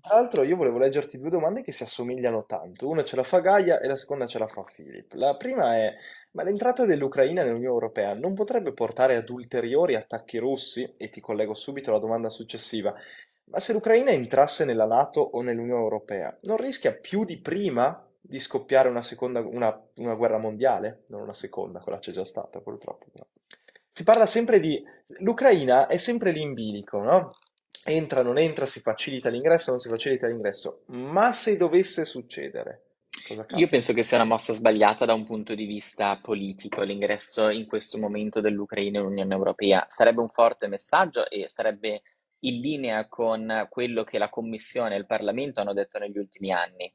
Tra 0.00 0.14
l'altro 0.14 0.44
io 0.44 0.56
volevo 0.56 0.78
leggerti 0.78 1.18
due 1.18 1.28
domande 1.28 1.60
che 1.60 1.72
si 1.72 1.82
assomigliano 1.82 2.46
tanto. 2.46 2.88
Una 2.88 3.02
ce 3.02 3.16
la 3.16 3.24
fa 3.24 3.40
Gaia 3.40 3.80
e 3.80 3.88
la 3.88 3.96
seconda 3.96 4.26
ce 4.26 4.38
la 4.38 4.46
fa 4.46 4.62
Philip. 4.62 5.12
La 5.14 5.36
prima 5.36 5.76
è, 5.76 5.92
ma 6.32 6.44
l'entrata 6.44 6.86
dell'Ucraina 6.86 7.42
nell'Unione 7.42 7.74
Europea 7.74 8.14
non 8.14 8.32
potrebbe 8.32 8.72
portare 8.72 9.16
ad 9.16 9.28
ulteriori 9.28 9.96
attacchi 9.96 10.38
russi? 10.38 10.94
E 10.96 11.10
ti 11.10 11.20
collego 11.20 11.52
subito 11.52 11.90
alla 11.90 11.98
domanda 11.98 12.30
successiva. 12.30 12.94
Ma 13.46 13.58
se 13.58 13.72
l'Ucraina 13.72 14.10
entrasse 14.10 14.64
nella 14.64 14.86
Nato 14.86 15.20
o 15.20 15.42
nell'Unione 15.42 15.82
Europea, 15.82 16.38
non 16.42 16.56
rischia 16.56 16.94
più 16.94 17.24
di 17.24 17.40
prima 17.40 18.08
di 18.20 18.38
scoppiare 18.38 18.88
una, 18.88 19.02
seconda, 19.02 19.40
una, 19.40 19.76
una 19.96 20.14
guerra 20.14 20.38
mondiale? 20.38 21.04
Non 21.08 21.22
una 21.22 21.34
seconda, 21.34 21.80
quella 21.80 21.98
c'è 21.98 22.12
già 22.12 22.24
stata 22.24 22.60
purtroppo. 22.60 23.06
Si 24.00 24.06
parla 24.06 24.24
sempre 24.24 24.60
di... 24.60 24.82
L'Ucraina 25.18 25.86
è 25.86 25.98
sempre 25.98 26.32
lì 26.32 26.40
in 26.40 26.54
bilico, 26.54 27.02
no? 27.02 27.36
entra, 27.84 28.22
non 28.22 28.38
entra, 28.38 28.64
si 28.64 28.80
facilita 28.80 29.28
l'ingresso, 29.28 29.72
non 29.72 29.78
si 29.78 29.90
facilita 29.90 30.26
l'ingresso. 30.26 30.84
Ma 30.86 31.34
se 31.34 31.58
dovesse 31.58 32.06
succedere, 32.06 32.84
Io 33.56 33.68
penso 33.68 33.92
che 33.92 34.02
sia 34.02 34.16
una 34.16 34.24
mossa 34.24 34.54
sbagliata 34.54 35.04
da 35.04 35.12
un 35.12 35.26
punto 35.26 35.54
di 35.54 35.66
vista 35.66 36.18
politico 36.22 36.80
l'ingresso 36.80 37.50
in 37.50 37.66
questo 37.66 37.98
momento 37.98 38.40
dell'Ucraina 38.40 39.00
nell'Unione 39.00 39.34
Europea. 39.34 39.84
Sarebbe 39.90 40.22
un 40.22 40.30
forte 40.30 40.66
messaggio 40.66 41.28
e 41.28 41.46
sarebbe 41.50 42.00
in 42.44 42.58
linea 42.58 43.06
con 43.06 43.66
quello 43.68 44.02
che 44.02 44.16
la 44.16 44.30
Commissione 44.30 44.94
e 44.94 44.98
il 44.98 45.04
Parlamento 45.04 45.60
hanno 45.60 45.74
detto 45.74 45.98
negli 45.98 46.16
ultimi 46.16 46.52
anni. 46.52 46.90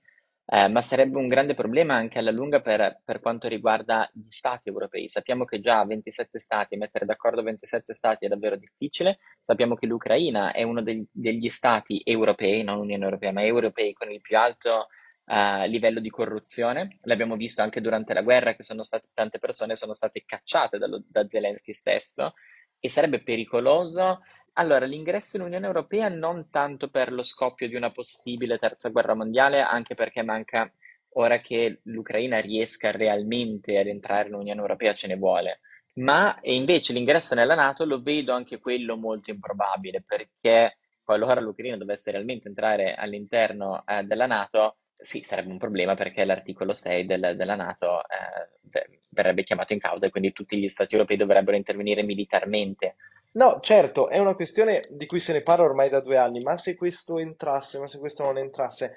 Eh, 0.47 0.67
ma 0.67 0.83
sarebbe 0.83 1.17
un 1.17 1.27
grande 1.27 1.55
problema 1.55 1.95
anche 1.95 2.19
alla 2.19 2.29
lunga 2.29 2.61
per, 2.61 3.01
per, 3.03 3.19
quanto 3.19 3.47
riguarda 3.47 4.07
gli 4.13 4.29
stati 4.29 4.69
europei. 4.69 5.07
Sappiamo 5.07 5.43
che 5.43 5.59
già 5.59 5.83
27 5.83 6.39
stati, 6.39 6.77
mettere 6.77 7.05
d'accordo 7.05 7.41
27 7.41 7.95
stati 7.95 8.25
è 8.25 8.27
davvero 8.27 8.55
difficile. 8.55 9.17
Sappiamo 9.41 9.73
che 9.73 9.87
l'Ucraina 9.87 10.51
è 10.51 10.61
uno 10.61 10.83
degli, 10.83 11.03
degli 11.11 11.49
stati 11.49 11.99
europei, 12.03 12.63
non 12.63 12.77
Unione 12.77 13.03
Europea, 13.03 13.31
ma 13.31 13.43
europei 13.43 13.93
con 13.93 14.11
il 14.11 14.21
più 14.21 14.37
alto 14.37 14.87
uh, 15.25 15.65
livello 15.67 15.99
di 15.99 16.11
corruzione. 16.11 16.99
L'abbiamo 17.03 17.35
visto 17.37 17.63
anche 17.63 17.81
durante 17.81 18.13
la 18.13 18.21
guerra 18.21 18.55
che 18.55 18.63
state, 18.63 19.07
tante 19.15 19.39
persone 19.39 19.75
sono 19.75 19.95
state 19.95 20.23
cacciate 20.25 20.77
dallo, 20.77 21.03
da 21.07 21.27
Zelensky 21.27 21.73
stesso 21.73 22.33
e 22.79 22.89
sarebbe 22.89 23.23
pericoloso 23.23 24.21
allora, 24.57 24.85
l'ingresso 24.85 25.35
in 25.35 25.43
Unione 25.43 25.65
Europea 25.65 26.07
non 26.07 26.49
tanto 26.49 26.89
per 26.89 27.11
lo 27.11 27.23
scoppio 27.23 27.67
di 27.67 27.75
una 27.75 27.91
possibile 27.91 28.57
terza 28.57 28.89
guerra 28.89 29.13
mondiale, 29.13 29.59
anche 29.61 29.95
perché 29.95 30.23
manca 30.23 30.71
ora 31.17 31.39
che 31.39 31.79
l'Ucraina 31.83 32.39
riesca 32.39 32.91
realmente 32.91 33.77
ad 33.77 33.87
entrare 33.87 34.29
in 34.29 34.35
Unione 34.35 34.59
Europea 34.59 34.93
ce 34.93 35.07
ne 35.07 35.17
vuole. 35.17 35.59
Ma 35.95 36.37
invece 36.43 36.93
l'ingresso 36.93 37.35
nella 37.35 37.55
Nato 37.55 37.85
lo 37.85 38.01
vedo 38.01 38.33
anche 38.33 38.59
quello 38.59 38.95
molto 38.95 39.29
improbabile, 39.31 40.03
perché 40.05 40.77
qualora 41.03 41.41
l'Ucraina 41.41 41.77
dovesse 41.77 42.11
realmente 42.11 42.47
entrare 42.47 42.95
all'interno 42.95 43.83
eh, 43.85 44.03
della 44.03 44.25
Nato, 44.25 44.77
sì, 44.97 45.21
sarebbe 45.21 45.51
un 45.51 45.57
problema 45.57 45.95
perché 45.95 46.23
l'articolo 46.23 46.73
6 46.73 47.05
del, 47.05 47.35
della 47.35 47.55
Nato 47.55 47.99
eh, 47.99 48.87
verrebbe 49.09 49.43
chiamato 49.43 49.73
in 49.73 49.79
causa 49.79 50.05
e 50.05 50.09
quindi 50.09 50.31
tutti 50.31 50.57
gli 50.57 50.69
Stati 50.69 50.95
europei 50.95 51.17
dovrebbero 51.17 51.57
intervenire 51.57 52.03
militarmente 52.03 52.95
No, 53.35 53.59
certo, 53.61 54.07
è 54.07 54.17
una 54.17 54.33
questione 54.33 54.81
di 54.89 55.05
cui 55.05 55.19
se 55.19 55.33
ne 55.33 55.41
parla 55.41 55.65
ormai 55.65 55.89
da 55.89 55.99
due 55.99 56.15
anni, 56.15 56.41
ma 56.41 56.55
se 56.55 56.75
questo 56.75 57.17
entrasse, 57.17 57.77
ma 57.79 57.87
se 57.87 57.99
questo 57.99 58.23
non 58.23 58.37
entrasse, 58.37 58.95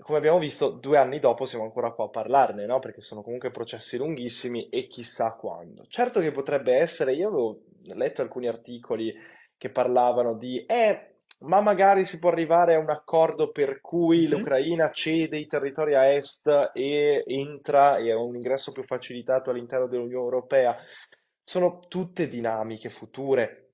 come 0.00 0.18
abbiamo 0.18 0.40
visto, 0.40 0.70
due 0.70 0.98
anni 0.98 1.20
dopo 1.20 1.44
siamo 1.44 1.64
ancora 1.64 1.92
qua 1.92 2.06
a 2.06 2.08
parlarne, 2.08 2.66
no? 2.66 2.80
Perché 2.80 3.00
sono 3.00 3.22
comunque 3.22 3.52
processi 3.52 3.96
lunghissimi 3.96 4.68
e 4.70 4.88
chissà 4.88 5.34
quando. 5.34 5.84
Certo 5.88 6.18
che 6.18 6.32
potrebbe 6.32 6.74
essere, 6.74 7.12
io 7.12 7.28
avevo 7.28 7.60
letto 7.94 8.22
alcuni 8.22 8.48
articoli 8.48 9.14
che 9.56 9.70
parlavano 9.70 10.34
di, 10.36 10.64
eh, 10.66 11.18
ma 11.40 11.60
magari 11.60 12.04
si 12.04 12.18
può 12.18 12.30
arrivare 12.30 12.74
a 12.74 12.80
un 12.80 12.90
accordo 12.90 13.52
per 13.52 13.80
cui 13.80 14.22
mm-hmm. 14.22 14.30
l'Ucraina 14.30 14.90
cede 14.90 15.38
i 15.38 15.46
territori 15.46 15.94
a 15.94 16.12
est 16.12 16.72
e 16.74 17.22
entra 17.24 17.98
e 17.98 18.10
ha 18.10 18.18
un 18.18 18.34
ingresso 18.34 18.72
più 18.72 18.82
facilitato 18.82 19.50
all'interno 19.50 19.86
dell'Unione 19.86 20.24
Europea 20.24 20.76
sono 21.50 21.80
tutte 21.88 22.28
dinamiche 22.28 22.90
future, 22.90 23.72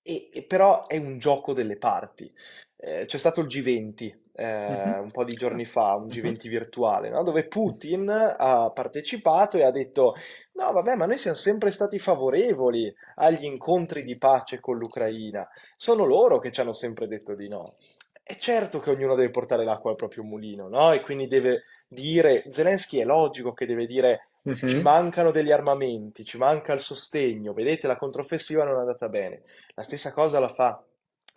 e, 0.00 0.30
e 0.32 0.44
però 0.44 0.86
è 0.86 0.96
un 0.96 1.18
gioco 1.18 1.52
delle 1.52 1.76
parti. 1.76 2.32
Eh, 2.76 3.04
c'è 3.06 3.18
stato 3.18 3.40
il 3.40 3.48
G20 3.48 4.18
eh, 4.32 4.98
un 5.00 5.10
po' 5.10 5.24
di 5.24 5.34
giorni 5.34 5.64
fa, 5.64 5.96
un 5.96 6.06
G20 6.06 6.44
uh-huh. 6.44 6.48
virtuale, 6.48 7.10
no? 7.10 7.24
dove 7.24 7.48
Putin 7.48 8.08
ha 8.08 8.70
partecipato 8.70 9.58
e 9.58 9.64
ha 9.64 9.72
detto: 9.72 10.14
No, 10.52 10.70
vabbè, 10.70 10.94
ma 10.94 11.06
noi 11.06 11.18
siamo 11.18 11.36
sempre 11.36 11.72
stati 11.72 11.98
favorevoli 11.98 12.94
agli 13.16 13.44
incontri 13.44 14.04
di 14.04 14.16
pace 14.16 14.60
con 14.60 14.78
l'Ucraina. 14.78 15.48
Sono 15.76 16.04
loro 16.04 16.38
che 16.38 16.52
ci 16.52 16.60
hanno 16.60 16.72
sempre 16.72 17.08
detto 17.08 17.34
di 17.34 17.48
no. 17.48 17.74
È 18.22 18.36
certo 18.36 18.78
che 18.78 18.90
ognuno 18.90 19.16
deve 19.16 19.30
portare 19.30 19.64
l'acqua 19.64 19.90
al 19.90 19.96
proprio 19.96 20.22
mulino, 20.22 20.68
no? 20.68 20.92
E 20.92 21.00
quindi 21.00 21.26
deve 21.26 21.64
dire: 21.88 22.44
Zelensky 22.50 23.00
è 23.00 23.04
logico 23.04 23.52
che 23.52 23.66
deve 23.66 23.86
dire 23.86 24.29
ci 24.54 24.76
mhm. 24.76 24.82
mancano 24.82 25.30
degli 25.30 25.52
armamenti, 25.52 26.24
ci 26.24 26.38
manca 26.38 26.72
il 26.72 26.80
sostegno, 26.80 27.52
vedete 27.52 27.86
la 27.86 27.96
controffensiva 27.96 28.64
non 28.64 28.76
è 28.76 28.78
andata 28.78 29.08
bene. 29.08 29.42
La 29.74 29.82
stessa 29.82 30.12
cosa 30.12 30.40
la 30.40 30.48
fa 30.48 30.82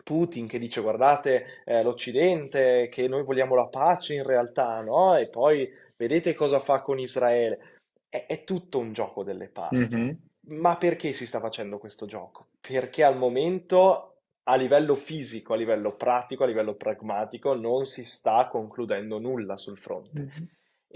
Putin 0.02 0.46
che 0.46 0.58
dice 0.58 0.80
guardate 0.80 1.62
eh, 1.64 1.82
l'Occidente, 1.82 2.88
che 2.90 3.08
noi 3.08 3.24
vogliamo 3.24 3.54
la 3.54 3.66
pace 3.66 4.14
in 4.14 4.24
realtà, 4.24 4.80
no? 4.80 5.16
E 5.16 5.28
poi 5.28 5.68
vedete 5.96 6.34
cosa 6.34 6.60
fa 6.60 6.82
con 6.82 6.98
Israele. 6.98 7.80
È, 8.08 8.26
è 8.26 8.44
tutto 8.44 8.78
un 8.78 8.92
gioco 8.92 9.22
delle 9.22 9.48
parti. 9.48 9.76
Mm-hmm. 9.76 10.10
Ma 10.46 10.76
perché 10.76 11.12
si 11.12 11.26
sta 11.26 11.40
facendo 11.40 11.78
questo 11.78 12.06
gioco? 12.06 12.48
Perché 12.60 13.02
al 13.02 13.16
momento 13.16 14.16
a 14.44 14.56
livello 14.56 14.94
fisico, 14.94 15.54
a 15.54 15.56
livello 15.56 15.94
pratico, 15.96 16.44
a 16.44 16.46
livello 16.46 16.74
pragmatico 16.74 17.54
non 17.54 17.86
si 17.86 18.04
sta 18.04 18.46
concludendo 18.48 19.18
nulla 19.18 19.56
sul 19.56 19.78
fronte. 19.78 20.20
Mm-hmm. 20.20 20.44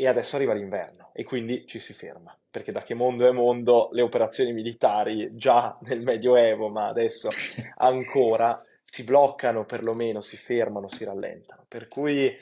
E 0.00 0.06
adesso 0.06 0.36
arriva 0.36 0.54
l'inverno 0.54 1.10
e 1.12 1.24
quindi 1.24 1.66
ci 1.66 1.80
si 1.80 1.92
ferma, 1.92 2.32
perché 2.48 2.70
da 2.70 2.84
che 2.84 2.94
mondo 2.94 3.26
è 3.26 3.32
mondo 3.32 3.88
le 3.90 4.02
operazioni 4.02 4.52
militari 4.52 5.34
già 5.34 5.76
nel 5.80 6.02
Medioevo, 6.02 6.68
ma 6.68 6.86
adesso 6.86 7.30
ancora, 7.78 8.62
si 8.80 9.02
bloccano 9.02 9.64
perlomeno, 9.64 10.20
si 10.20 10.36
fermano, 10.36 10.88
si 10.88 11.02
rallentano. 11.02 11.64
Per 11.66 11.88
cui 11.88 12.32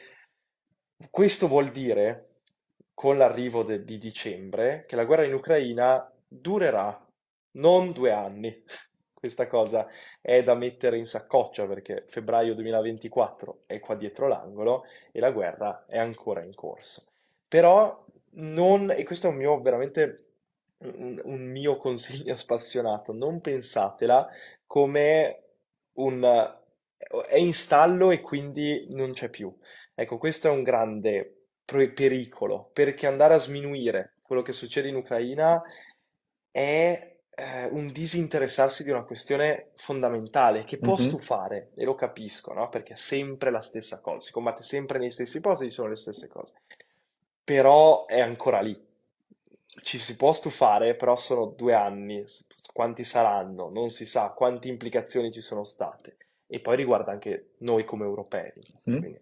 questo 1.09 1.49
vuol 1.49 1.71
dire, 1.71 2.41
con 2.93 3.17
l'arrivo 3.17 3.63
de- 3.63 3.87
di 3.87 3.97
dicembre, 3.97 4.85
che 4.87 4.95
la 4.95 5.07
guerra 5.07 5.25
in 5.25 5.33
Ucraina 5.33 6.13
durerà 6.29 7.03
non 7.53 7.93
due 7.93 8.13
anni. 8.13 8.65
Questa 9.15 9.47
cosa 9.47 9.87
è 10.21 10.43
da 10.43 10.53
mettere 10.55 10.99
in 10.99 11.07
saccoccia 11.07 11.67
perché 11.67 12.05
febbraio 12.09 12.55
2024 12.55 13.63
è 13.65 13.81
qua 13.81 13.95
dietro 13.95 14.29
l'angolo 14.29 14.85
e 15.11 15.21
la 15.21 15.31
guerra 15.31 15.87
è 15.87 15.97
ancora 15.97 16.43
in 16.43 16.55
corso. 16.55 17.03
Però 17.49 18.05
non, 18.33 18.91
e 18.91 19.05
questo 19.05 19.27
è 19.29 19.31
un 19.31 19.37
mio 19.37 19.61
veramente 19.61 20.25
un, 20.79 21.21
un 21.25 21.41
mio 21.51 21.77
consiglio 21.77 22.35
spassionato, 22.37 23.13
non 23.13 23.41
pensatela 23.41 24.29
come 24.67 25.43
un 25.95 26.55
è 27.29 27.37
in 27.37 27.53
stallo 27.55 28.11
e 28.11 28.21
quindi 28.21 28.87
non 28.91 29.13
c'è 29.13 29.29
più. 29.29 29.55
Ecco, 29.95 30.19
questo 30.19 30.49
è 30.49 30.51
un 30.51 30.63
grande 30.63 31.33
pericolo 31.65 32.71
perché 32.73 33.07
andare 33.07 33.35
a 33.35 33.39
sminuire 33.39 34.15
quello 34.23 34.43
che 34.43 34.53
succede 34.53 34.89
in 34.89 34.97
Ucraina 34.97 35.63
è 36.51 37.19
eh, 37.31 37.65
un 37.67 37.93
disinteressarsi 37.93 38.83
di 38.83 38.91
una 38.91 39.05
questione 39.05 39.73
fondamentale 39.77 40.65
che 40.65 40.79
può 40.79 40.97
Mhm. 40.97 40.99
stufare 40.99 41.73
e 41.77 41.85
lo 41.85 41.95
capisco, 41.95 42.53
no? 42.53 42.69
Perché 42.69 42.95
è 42.95 42.97
sempre 42.97 43.51
la 43.51 43.61
stessa 43.61 44.01
cosa, 44.01 44.21
si 44.21 44.33
combatte 44.33 44.63
sempre 44.63 44.99
nei 44.99 45.11
stessi 45.11 45.41
posti, 45.41 45.67
ci 45.67 45.73
sono 45.73 45.89
le 45.89 45.97
stesse 45.97 46.29
cose, 46.29 46.53
però 47.47 48.07
è 48.07 48.21
ancora 48.21 48.61
lì. 48.61 48.77
Ci 49.83 49.99
si 49.99 50.17
può 50.17 50.33
stufare, 50.33 50.97
però 50.97 51.15
sono 51.15 51.47
due 51.47 51.75
anni, 51.75 52.25
quanti 52.73 53.05
saranno, 53.05 53.71
non 53.71 53.89
si 53.91 54.05
sa 54.05 54.31
quante 54.31 54.67
implicazioni 54.67 55.31
ci 55.31 55.41
sono 55.41 55.63
state. 55.63 56.17
E 56.49 56.59
poi 56.59 56.75
riguarda 56.75 57.13
anche 57.13 57.51
noi 57.59 57.85
come 57.85 58.05
europei. 58.05 58.51
Mm. 58.91 59.15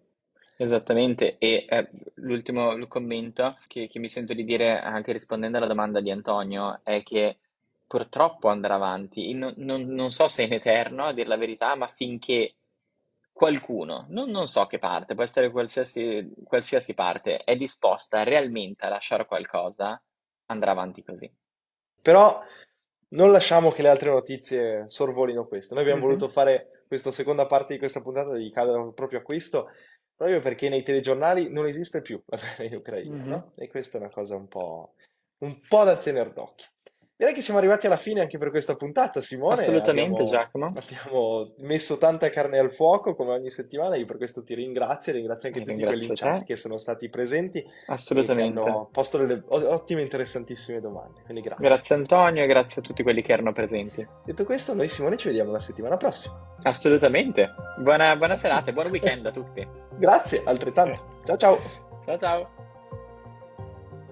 Esattamente, 0.57 1.35
e 1.37 1.67
eh, 1.69 1.89
l'ultimo 2.15 2.75
commento 2.87 3.59
che, 3.67 3.87
che 3.87 3.99
mi 3.99 4.09
sento 4.09 4.33
di 4.33 4.43
dire 4.43 4.79
anche 4.79 5.11
rispondendo 5.11 5.57
alla 5.57 5.67
domanda 5.67 6.01
di 6.01 6.09
Antonio 6.09 6.79
è 6.81 7.03
che 7.03 7.37
purtroppo 7.85 8.47
andrà 8.47 8.73
avanti, 8.73 9.31
non, 9.33 9.53
non- 9.57 9.85
non 9.85 10.09
so 10.09 10.27
se 10.27 10.41
in 10.43 10.53
eterno, 10.53 11.05
a 11.05 11.13
dire 11.13 11.27
la 11.27 11.37
verità, 11.37 11.75
ma 11.75 11.87
finché 11.89 12.55
qualcuno, 13.35 14.05
non, 14.09 14.29
non 14.29 14.47
so 14.47 14.65
che 14.65 14.79
parte, 14.79 15.13
può 15.13 15.23
essere 15.23 15.51
qualsiasi, 15.51 16.33
qualsiasi 16.45 16.93
parte, 16.93 17.39
è 17.39 17.57
disposta 17.57 18.23
realmente 18.23 18.85
a 18.85 18.89
lasciare 18.89 19.25
qualcosa, 19.25 20.01
andrà 20.45 20.71
avanti 20.71 21.03
così. 21.03 21.29
Però 22.01 22.41
non 23.09 23.31
lasciamo 23.33 23.71
che 23.71 23.81
le 23.81 23.89
altre 23.89 24.09
notizie 24.09 24.87
sorvolino 24.87 25.47
questo. 25.47 25.73
Noi 25.73 25.83
abbiamo 25.83 26.01
Mhm. 26.01 26.07
voluto 26.07 26.29
fare 26.29 26.85
questa 26.87 27.11
seconda 27.11 27.45
parte 27.45 27.73
di 27.73 27.79
questa 27.79 28.01
puntata 28.01 28.31
dedicata 28.31 28.71
proprio 28.93 29.19
a 29.19 29.21
questo, 29.23 29.69
proprio 30.15 30.39
perché 30.39 30.69
nei 30.69 30.83
telegiornali 30.83 31.51
non 31.51 31.67
esiste 31.67 32.01
più 32.01 32.21
la 32.27 32.37
guerra 32.39 32.63
in 32.63 32.75
Ucraina, 32.75 33.15
Mhm. 33.17 33.29
no? 33.29 33.51
E 33.57 33.67
questa 33.67 33.97
è 33.97 33.99
una 33.99 34.11
cosa 34.11 34.35
un 34.35 34.47
po', 34.47 34.93
un 35.39 35.59
po' 35.67 35.83
da 35.83 35.97
tenere 35.97 36.31
d'occhio. 36.31 36.67
Direi 37.17 37.33
che 37.33 37.41
siamo 37.41 37.59
arrivati 37.59 37.85
alla 37.85 37.95
fine 37.95 38.19
anche 38.19 38.37
per 38.37 38.49
questa 38.49 38.75
puntata, 38.75 39.21
Simone. 39.21 39.61
Assolutamente, 39.61 40.21
Abbiamo, 40.21 40.29
Giacomo. 40.29 40.65
abbiamo 40.65 41.53
messo 41.59 41.97
tanta 41.97 42.29
carne 42.29 42.59
al 42.59 42.73
fuoco 42.73 43.15
come 43.15 43.31
ogni 43.31 43.49
settimana. 43.49 43.95
Io 43.95 44.05
per 44.05 44.17
questo 44.17 44.43
ti 44.43 44.53
ringrazio 44.53 45.13
e 45.13 45.15
ringrazio 45.15 45.47
anche 45.47 45.61
tutti 45.61 45.81
quelli 45.81 46.05
in 46.07 46.13
chat 46.13 46.43
che 46.43 46.57
sono 46.57 46.77
stati 46.77 47.07
presenti 47.09 47.59
e 47.59 47.63
che 47.63 47.69
Assolutamente. 47.87 48.59
hanno 48.59 48.89
posto 48.91 49.17
delle 49.17 49.41
ottime, 49.47 50.01
interessantissime 50.01 50.81
domande. 50.81 51.21
Quindi 51.23 51.41
grazie. 51.41 51.65
Grazie 51.65 51.95
Antonio 51.95 52.43
e 52.43 52.47
grazie 52.47 52.81
a 52.81 52.83
tutti 52.83 53.01
quelli 53.01 53.21
che 53.21 53.31
erano 53.31 53.53
presenti. 53.53 54.05
Detto 54.25 54.43
questo, 54.43 54.73
noi 54.73 54.89
Simone 54.89 55.15
ci 55.15 55.27
vediamo 55.29 55.51
la 55.51 55.59
settimana 55.59 55.95
prossima. 55.95 56.35
Assolutamente. 56.63 57.49
Buona, 57.79 58.17
buona 58.17 58.35
serata 58.35 58.71
e 58.71 58.73
buon 58.73 58.87
weekend 58.87 59.25
a 59.25 59.31
tutti. 59.31 59.65
Grazie, 59.97 60.41
altrettanto. 60.43 61.21
Ciao 61.23 61.37
ciao. 61.37 61.57
Ciao 62.05 62.17
ciao. 62.17 62.74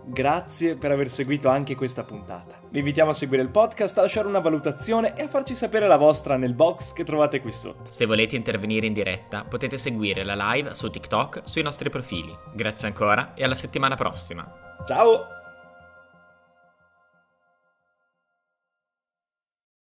Grazie 0.06 0.76
per 0.76 0.92
aver 0.92 1.10
seguito 1.10 1.50
anche 1.50 1.76
questa 1.76 2.04
puntata. 2.04 2.60
Vi 2.70 2.80
invitiamo 2.80 3.12
a 3.12 3.14
seguire 3.14 3.42
il 3.42 3.50
podcast, 3.50 3.98
a 3.98 4.02
lasciare 4.02 4.28
una 4.28 4.40
valutazione 4.40 5.16
e 5.16 5.24
a 5.24 5.28
farci 5.28 5.56
sapere 5.56 5.88
la 5.88 5.98
vostra 5.98 6.38
nel 6.38 6.54
box 6.54 6.94
che 6.94 7.04
trovate 7.04 7.42
qui 7.42 7.52
sotto. 7.52 7.92
Se 7.92 8.06
volete 8.06 8.36
intervenire 8.36 8.88
in 8.88 8.94
diretta, 8.94 9.44
potete 9.44 9.78
seguire 9.78 10.24
la 10.24 10.36
live 10.36 10.74
su 10.74 10.90
TikTok 10.90 11.42
sui 11.46 11.62
nostri 11.62 11.90
profili. 11.90 12.36
Grazie 12.54 12.88
ancora 12.88 13.34
e 13.34 13.44
alla 13.44 13.56
settimana 13.56 13.96
prossima. 13.96 14.50
Ciao! 14.86 15.43